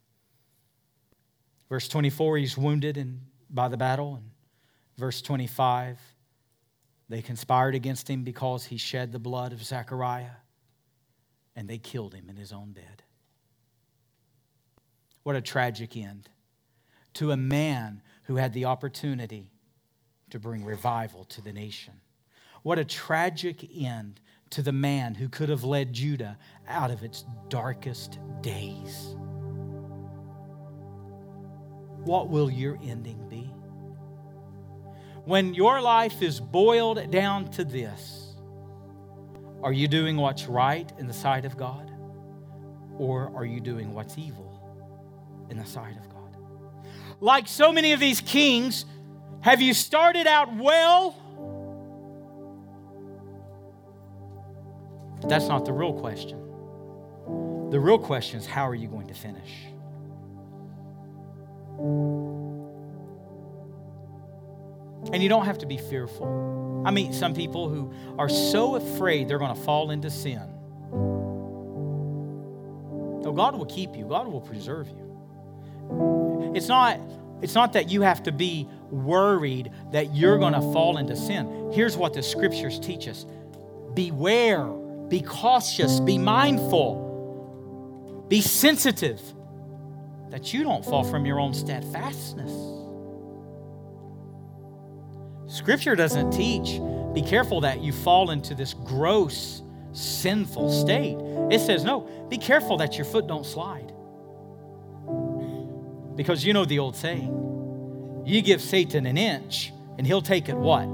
Verse 1.68 1.88
24, 1.88 2.38
he's 2.38 2.57
wounded 2.57 2.97
in, 2.97 3.20
by 3.51 3.68
the 3.68 3.76
battle. 3.76 4.14
And 4.14 4.30
verse 4.97 5.20
25, 5.20 5.99
they 7.12 7.20
conspired 7.20 7.74
against 7.74 8.08
him 8.08 8.24
because 8.24 8.64
he 8.64 8.78
shed 8.78 9.12
the 9.12 9.18
blood 9.18 9.52
of 9.52 9.62
Zechariah, 9.62 10.36
and 11.54 11.68
they 11.68 11.76
killed 11.76 12.14
him 12.14 12.30
in 12.30 12.36
his 12.36 12.52
own 12.52 12.72
bed. 12.72 13.02
What 15.22 15.36
a 15.36 15.42
tragic 15.42 15.94
end 15.94 16.30
to 17.14 17.30
a 17.30 17.36
man 17.36 18.00
who 18.24 18.36
had 18.36 18.54
the 18.54 18.64
opportunity 18.64 19.50
to 20.30 20.38
bring 20.38 20.64
revival 20.64 21.24
to 21.24 21.42
the 21.42 21.52
nation. 21.52 22.00
What 22.62 22.78
a 22.78 22.84
tragic 22.84 23.68
end 23.76 24.18
to 24.48 24.62
the 24.62 24.72
man 24.72 25.14
who 25.14 25.28
could 25.28 25.50
have 25.50 25.64
led 25.64 25.92
Judah 25.92 26.38
out 26.66 26.90
of 26.90 27.02
its 27.02 27.26
darkest 27.50 28.18
days. 28.40 29.14
What 32.04 32.30
will 32.30 32.50
your 32.50 32.78
ending 32.82 33.28
be? 33.28 33.41
When 35.24 35.54
your 35.54 35.80
life 35.80 36.22
is 36.22 36.40
boiled 36.40 37.10
down 37.10 37.50
to 37.52 37.64
this, 37.64 38.34
are 39.62 39.72
you 39.72 39.86
doing 39.88 40.16
what's 40.16 40.46
right 40.46 40.90
in 40.98 41.06
the 41.06 41.12
sight 41.12 41.44
of 41.44 41.56
God? 41.56 41.90
Or 42.98 43.32
are 43.34 43.44
you 43.44 43.60
doing 43.60 43.94
what's 43.94 44.18
evil? 44.18 44.52
in 45.52 45.58
the 45.58 45.66
sight 45.66 45.96
of 45.98 46.08
God. 46.08 46.36
Like 47.20 47.46
so 47.46 47.72
many 47.72 47.92
of 47.92 48.00
these 48.00 48.20
kings, 48.22 48.86
have 49.42 49.60
you 49.60 49.74
started 49.74 50.26
out 50.26 50.52
well? 50.56 51.14
But 55.20 55.28
that's 55.28 55.46
not 55.46 55.66
the 55.66 55.72
real 55.72 55.92
question. 55.92 56.38
The 57.70 57.78
real 57.78 57.98
question 57.98 58.40
is 58.40 58.46
how 58.46 58.68
are 58.68 58.74
you 58.74 58.88
going 58.88 59.06
to 59.06 59.14
finish? 59.14 59.66
And 65.11 65.22
you 65.22 65.28
don't 65.28 65.44
have 65.44 65.59
to 65.59 65.66
be 65.66 65.76
fearful. 65.76 66.84
I 66.86 66.90
meet 66.90 67.14
some 67.14 67.34
people 67.34 67.68
who 67.68 67.92
are 68.18 68.28
so 68.28 68.76
afraid 68.76 69.28
they're 69.28 69.38
going 69.38 69.55
to 69.55 69.62
fall 69.62 69.90
into 69.90 70.11
sin. 70.11 70.42
No, 73.22 73.32
God 73.32 73.57
will 73.57 73.66
keep 73.66 73.96
you, 73.96 74.05
God 74.05 74.28
will 74.28 74.40
preserve 74.40 74.88
you. 74.88 76.53
It's 76.55 76.68
not, 76.68 77.00
it's 77.40 77.55
not 77.55 77.72
that 77.74 77.90
you 77.90 78.03
have 78.03 78.22
to 78.24 78.32
be 78.32 78.68
worried 78.90 79.70
that 79.92 80.14
you're 80.14 80.38
going 80.38 80.55
to 80.55 80.61
fall 80.61 80.98
into 80.98 81.16
sin. 81.16 81.70
Here's 81.72 81.96
what 81.96 82.14
the 82.14 82.22
scriptures 82.22 82.78
teach 82.78 83.09
us 83.09 83.26
beware, 83.94 84.66
be 85.09 85.20
cautious, 85.20 86.00
be 86.00 86.18
mindful, 86.18 88.24
be 88.28 88.40
sensitive 88.40 89.20
that 90.30 90.53
you 90.53 90.64
don't 90.64 90.84
fall 90.84 91.05
from 91.05 91.26
your 91.26 91.38
own 91.38 91.55
steadfastness. 91.55 92.50
Scripture 95.53 95.94
doesn't 95.94 96.30
teach, 96.30 96.80
be 97.12 97.20
careful 97.20 97.61
that 97.61 97.82
you 97.82 97.92
fall 97.92 98.30
into 98.30 98.55
this 98.55 98.72
gross, 98.72 99.61
sinful 99.92 100.72
state. 100.72 101.18
It 101.50 101.61
says, 101.61 101.84
no, 101.84 102.09
be 102.30 102.38
careful 102.38 102.78
that 102.78 102.96
your 102.96 103.05
foot 103.05 103.26
don't 103.26 103.44
slide. 103.44 103.92
Because 106.16 106.42
you 106.42 106.55
know 106.55 106.64
the 106.64 106.78
old 106.78 106.96
saying 106.96 108.22
you 108.24 108.40
give 108.40 108.62
Satan 108.62 109.05
an 109.05 109.18
inch, 109.18 109.74
and 109.98 110.07
he'll 110.07 110.22
take 110.22 110.48
it 110.48 110.57
what? 110.57 110.86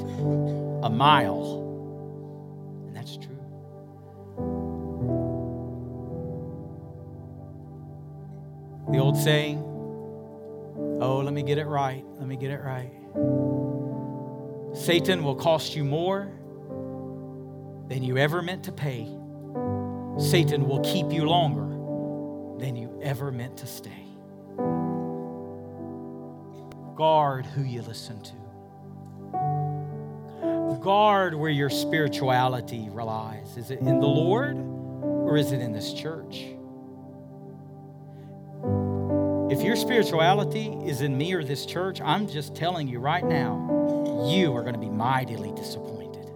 A 0.83 0.91
mile. 0.91 1.63
And 2.89 2.97
that's 2.97 3.17
true. 3.17 3.37
The 8.91 8.99
old 8.99 9.17
saying, 9.17 9.59
oh, 11.01 11.21
let 11.23 11.33
me 11.33 11.45
get 11.45 11.59
it 11.59 11.67
right. 11.67 12.05
Let 12.19 12.27
me 12.27 12.37
get 12.37 12.51
it 12.51 12.61
right. 12.61 12.91
Satan 14.75 15.25
will 15.25 15.35
cost 15.35 15.75
you 15.75 15.85
more 15.85 16.31
than 17.89 18.03
you 18.03 18.17
ever 18.19 18.43
meant 18.43 18.65
to 18.65 18.73
pay. 18.73 19.09
Satan 20.19 20.69
will 20.69 20.81
keep 20.81 21.13
you 21.13 21.25
longer 21.25 21.67
than 22.59 22.77
you 22.77 22.99
ever 23.03 23.31
meant 23.31 23.57
to 23.59 23.67
stay. 23.67 24.05
Guard 26.97 27.47
who 27.47 27.63
you 27.63 27.83
listen 27.83 28.21
to. 28.23 28.33
Guard 30.83 31.35
where 31.35 31.51
your 31.51 31.71
spirituality 31.71 32.89
relies. 32.91 33.57
Is 33.57 33.71
it 33.71 33.81
in 33.81 34.01
the 34.01 34.07
Lord 34.07 34.57
or 34.57 35.37
is 35.37 35.53
it 35.53 35.61
in 35.61 35.73
this 35.73 35.93
church? 35.93 36.47
If 39.51 39.63
your 39.63 39.77
spirituality 39.77 40.69
is 40.85 41.01
in 41.01 41.17
me 41.17 41.33
or 41.33 41.43
this 41.43 41.65
church, 41.65 42.01
I'm 42.01 42.29
just 42.29 42.55
telling 42.55 42.87
you 42.87 42.99
right 42.99 43.25
now, 43.25 43.78
you 44.27 44.55
are 44.57 44.63
going 44.63 44.75
to 44.75 44.81
be 44.81 44.91
mightily 44.91 45.53
disappointed. 45.53 46.27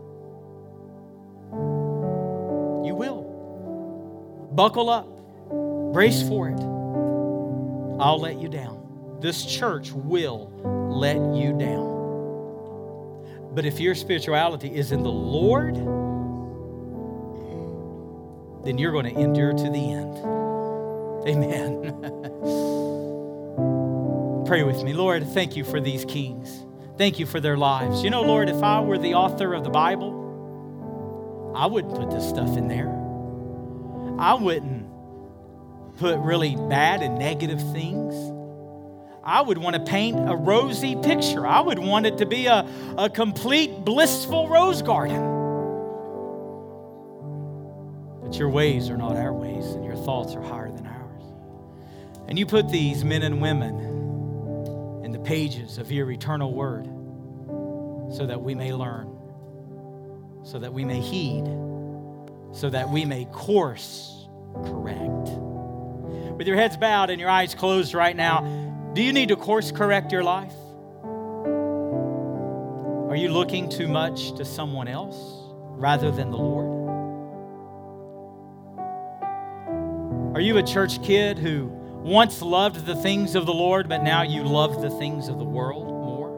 You 2.87 2.95
will. 2.95 4.51
Buckle 4.53 4.89
up, 4.89 5.09
brace 5.93 6.23
for 6.23 6.49
it. 6.49 6.61
I'll 8.01 8.21
let 8.21 8.41
you 8.41 8.49
down. 8.49 9.19
This 9.21 9.45
church 9.45 9.93
will 9.93 10.51
let 10.91 11.17
you 11.35 11.57
down. 11.59 11.93
But 13.55 13.67
if 13.67 13.81
your 13.81 13.95
spirituality 13.95 14.75
is 14.75 14.93
in 14.93 15.03
the 15.03 15.11
Lord, 15.11 15.77
then 18.65 18.79
you're 18.79 18.93
going 18.93 19.15
to 19.15 19.21
endure 19.21 19.53
to 19.53 19.71
the 19.71 19.93
end. 19.93 20.19
Amen. 21.29 21.83
Pray 24.47 24.63
with 24.65 24.83
me. 24.83 24.93
Lord, 24.93 25.27
thank 25.29 25.57
you 25.57 25.65
for 25.65 25.81
these 25.81 26.05
kings. 26.05 26.65
Thank 26.99 27.19
you 27.19 27.27
for 27.27 27.41
their 27.41 27.57
lives. 27.57 28.03
You 28.05 28.11
know, 28.11 28.23
Lord, 28.23 28.49
if 28.49 28.63
I 28.63 28.81
were 28.81 28.99
the 28.99 29.15
author 29.15 29.55
of 29.55 29.65
the 29.65 29.71
Bible, 29.71 31.53
I 31.57 31.67
wouldn't 31.67 31.95
put 31.95 32.11
this 32.11 32.29
stuff 32.29 32.57
in 32.57 32.69
there. 32.69 32.89
I 34.19 34.35
wouldn't 34.35 34.87
put 35.97 36.19
really 36.19 36.57
bad 36.57 37.03
and 37.03 37.19
negative 37.19 37.61
things. 37.73 38.15
I 39.25 39.41
would 39.41 39.59
want 39.59 39.77
to 39.77 39.85
paint 39.85 40.19
a 40.29 40.35
rosy 40.35 40.97
picture. 40.97 41.47
I 41.47 41.61
would 41.61 41.79
want 41.79 42.07
it 42.07 42.19
to 42.19 42.27
be 42.27 42.47
a, 42.47 42.69
a 42.99 43.09
complete 43.09 43.85
blissful 43.85 44.49
rose 44.49 44.83
garden. 44.83 45.21
But 48.23 48.39
your 48.39 48.49
ways 48.49 48.91
are 48.91 48.97
not 48.97 49.17
our 49.17 49.33
ways, 49.33 49.65
and 49.67 49.85
your 49.85 49.97
thoughts 49.97 50.35
are 50.35 50.43
higher 50.43 50.71
than 50.71 50.87
ours. 50.87 51.23
And 52.29 52.39
you 52.39 52.47
put 52.47 52.69
these 52.69 53.05
men 53.05 53.23
and 53.23 53.41
women 53.41 53.92
pages 55.25 55.79
of 55.79 55.91
your 55.91 56.11
eternal 56.11 56.53
word 56.53 56.87
so 58.15 58.27
that 58.27 58.43
we 58.43 58.55
may 58.55 58.73
learn, 58.73 59.09
so 60.45 60.59
that 60.59 60.73
we 60.73 60.85
may 60.85 61.01
heed, 61.01 61.45
so 62.53 62.69
that 62.71 62.91
we 62.91 63.05
may 63.05 63.25
course 63.27 64.29
correct. 64.65 65.31
With 66.37 66.47
your 66.47 66.57
heads 66.57 66.77
bowed 66.77 67.11
and 67.11 67.21
your 67.21 67.31
eyes 67.31 67.55
closed 67.55 67.95
right 67.95 68.15
now, 68.15 68.91
do 68.95 69.03
you 69.03 69.13
need 69.13 69.29
to 69.29 69.37
course 69.37 69.73
correct 69.73 70.13
your 70.13 70.23
life? 70.23 70.53
Are 73.11 73.17
you 73.17 73.29
looking 73.29 73.69
too 73.69 73.89
much 73.89 74.35
to 74.37 74.45
someone 74.45 74.89
else 74.89 75.17
rather 75.77 76.11
than 76.11 76.31
the 76.31 76.37
Lord? 76.39 76.73
Are 80.35 80.41
you 80.41 80.57
a 80.57 80.63
church 80.63 81.03
kid 81.03 81.39
who 81.39 81.71
once 82.03 82.43
loved 82.43 82.85
the 82.85 82.97
things 82.97 83.35
of 83.35 83.47
the 83.47 83.55
Lord, 83.55 83.89
but 83.89 84.03
now 84.03 84.23
you 84.23 84.43
love 84.43 84.83
the 84.83 84.91
things 84.91 85.29
of 85.29 85.39
the 85.39 85.45
world 85.45 85.87
more? 85.87 86.33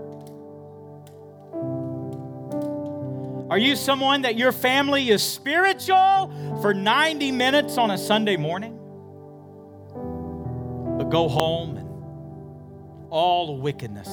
Are 3.51 3.59
you 3.59 3.75
someone 3.77 4.23
that 4.23 4.37
your 4.37 4.53
family 4.53 5.11
is 5.11 5.23
spiritual 5.23 6.33
for 6.61 6.75
90 6.75 7.33
minutes 7.33 7.79
on 7.79 7.91
a 7.91 7.99
Sunday 7.99 8.37
morning? 8.37 8.79
But 10.99 11.11
go 11.11 11.29
home 11.29 11.77
and 11.77 11.89
all 13.11 13.57
wickedness 13.59 14.09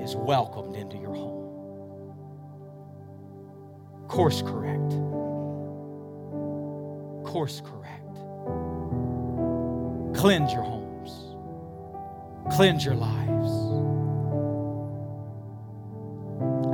is 0.00 0.16
welcomed 0.16 0.76
into 0.76 0.96
your 0.96 1.14
home. 1.14 1.38
Course 4.08 4.40
correct. 4.40 4.90
Course 7.26 7.60
correct. 7.64 8.07
Cleanse 10.18 10.52
your 10.52 10.64
homes, 10.64 11.36
cleanse 12.56 12.84
your 12.84 12.96
lives. 12.96 13.52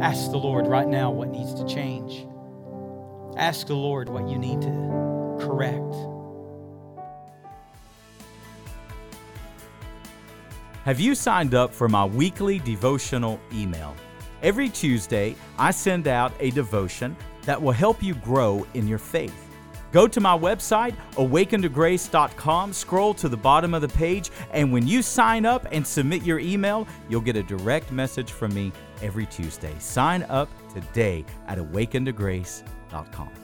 Ask 0.03 0.31
the 0.31 0.39
Lord 0.39 0.67
right 0.67 0.89
now 0.89 1.11
what 1.11 1.29
needs 1.29 1.53
to 1.53 1.67
change. 1.67 2.27
Ask 3.37 3.67
the 3.67 3.75
Lord 3.75 4.09
what 4.09 4.31
you 4.31 4.39
need 4.39 4.63
to 4.63 4.71
correct. 5.41 5.95
Have 10.87 10.99
you 10.99 11.15
signed 11.15 11.55
up 11.55 11.75
for 11.75 11.87
my 11.87 12.07
weekly 12.07 12.61
devotional 12.61 13.39
email? 13.53 13.95
Every 14.43 14.71
Tuesday, 14.71 15.37
I 15.59 15.71
send 15.71 16.09
out 16.09 16.33
a 16.41 16.51
devotion 16.51 17.15
that 17.43 17.61
will 17.61 17.73
help 17.73 18.03
you 18.03 18.15
grow 18.15 18.67
in 18.73 18.89
your 18.89 18.97
faith. 18.97 19.44
Go 19.95 20.09
to 20.09 20.21
my 20.21 20.37
website, 20.37 20.97
awakentograce.com, 21.13 22.73
scroll 22.73 23.15
to 23.15 23.29
the 23.29 23.37
bottom 23.37 23.75
of 23.75 23.81
the 23.81 23.89
page, 23.89 24.33
and 24.51 24.73
when 24.73 24.89
you 24.89 25.03
sign 25.03 25.47
up 25.47 25.69
and 25.71 25.87
submit 25.87 26.25
your 26.25 26.41
email, 26.41 26.89
you'll 27.09 27.21
get 27.21 27.37
a 27.37 27.45
direct 27.45 27.93
message 27.93 28.33
from 28.33 28.53
me 28.53 28.73
every 29.03 29.27
Tuesday. 29.27 29.73
Sign 29.79 30.25
up 30.25 30.49
today 30.73 31.25
at 31.47 31.59
awakentograce.com. 31.59 33.44